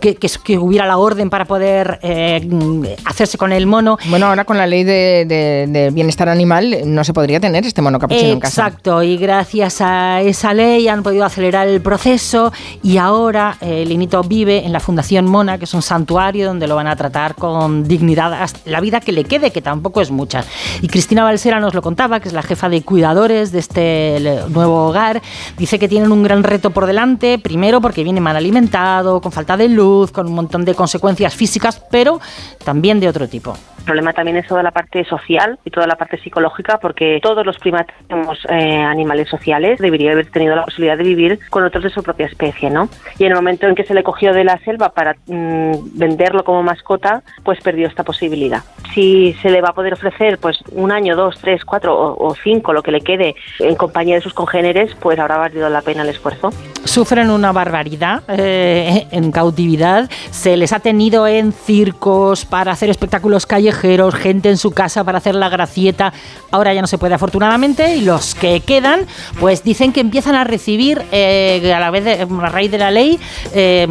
[0.00, 3.98] que, que- que hubiera la orden para poder eh, hacerse con el mono.
[4.08, 7.82] Bueno, ahora con la ley de, de- de bienestar animal no se podría tener este
[7.82, 8.66] mono capuchino en casa.
[8.66, 12.52] Exacto, y gracias a esa ley han podido acelerar el proceso
[12.82, 16.76] y ahora eh, Linito vive en la Fundación Mona, que es un santuario donde lo
[16.76, 20.44] van a tratar con dignidad hasta la vida que le quede, que tampoco es mucha.
[20.82, 23.78] Y Cristina Balsera nos lo contaba, que es la jefa de cuidadores de este
[24.20, 25.20] le- nuevo hogar.
[25.56, 29.56] Dice que tienen un gran reto por delante, primero porque viene mal alimentado, con falta
[29.56, 32.20] de luz, con un montón de consecuencias físicas, pero
[32.64, 33.54] también de otro tipo.
[33.88, 37.56] Problema también es toda la parte social y toda la parte psicológica, porque todos los
[37.56, 41.88] primates somos eh, animales sociales, debería haber tenido la posibilidad de vivir con otros de
[41.88, 42.90] su propia especie, ¿no?
[43.18, 46.44] Y en el momento en que se le cogió de la selva para mm, venderlo
[46.44, 48.62] como mascota, pues perdió esta posibilidad.
[48.92, 52.34] Si se le va a poder ofrecer pues un año, dos, tres, cuatro o, o
[52.34, 56.02] cinco, lo que le quede, en compañía de sus congéneres, pues habrá valido la pena
[56.02, 56.50] el esfuerzo.
[56.84, 60.10] sufren una barbaridad eh, en cautividad.
[60.30, 63.77] Se les ha tenido en circos para hacer espectáculos callejeros,
[64.12, 66.12] gente en su casa para hacer la gracieta.
[66.50, 69.06] Ahora ya no se puede afortunadamente y los que quedan
[69.40, 72.90] pues dicen que empiezan a recibir eh, a la vez de, a raíz de la
[72.90, 73.18] ley
[73.54, 73.86] eh,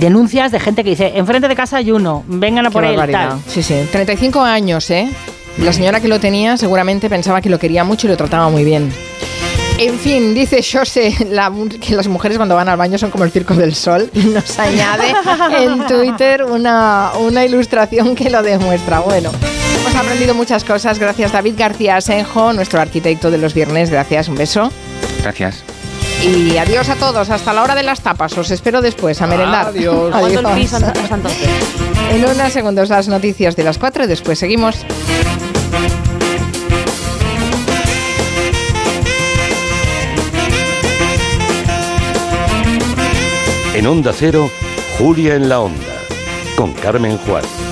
[0.00, 3.00] denuncias de gente que dice enfrente de casa hay uno, vengan a Qué por él
[3.10, 3.40] tal.
[3.46, 3.74] Sí, sí.
[3.90, 5.08] 35 años, ¿eh?
[5.58, 8.64] La señora que lo tenía seguramente pensaba que lo quería mucho y lo trataba muy
[8.64, 8.90] bien.
[9.78, 11.50] En fin, dice José la-
[11.80, 14.58] que las mujeres cuando van al baño son como el circo del sol y nos
[14.58, 15.12] añade
[15.58, 19.00] en Twitter una, una ilustración que lo demuestra.
[19.00, 19.30] Bueno,
[19.80, 20.98] hemos aprendido muchas cosas.
[21.00, 23.90] Gracias David García Asenjo, nuestro arquitecto de los viernes.
[23.90, 24.70] Gracias, un beso.
[25.22, 25.64] Gracias.
[26.22, 28.38] Y adiós a todos, hasta la hora de las tapas.
[28.38, 29.66] Os espero después a merendar.
[29.68, 30.14] Adiós.
[30.14, 30.32] Adiós.
[30.42, 31.48] ¿Cuándo el piso hasta entonces?
[32.12, 34.76] En unos segundos las noticias de las 4 y después seguimos.
[43.74, 44.50] En Onda Cero,
[44.98, 45.96] Julia en la Onda,
[46.56, 47.71] con Carmen Juan.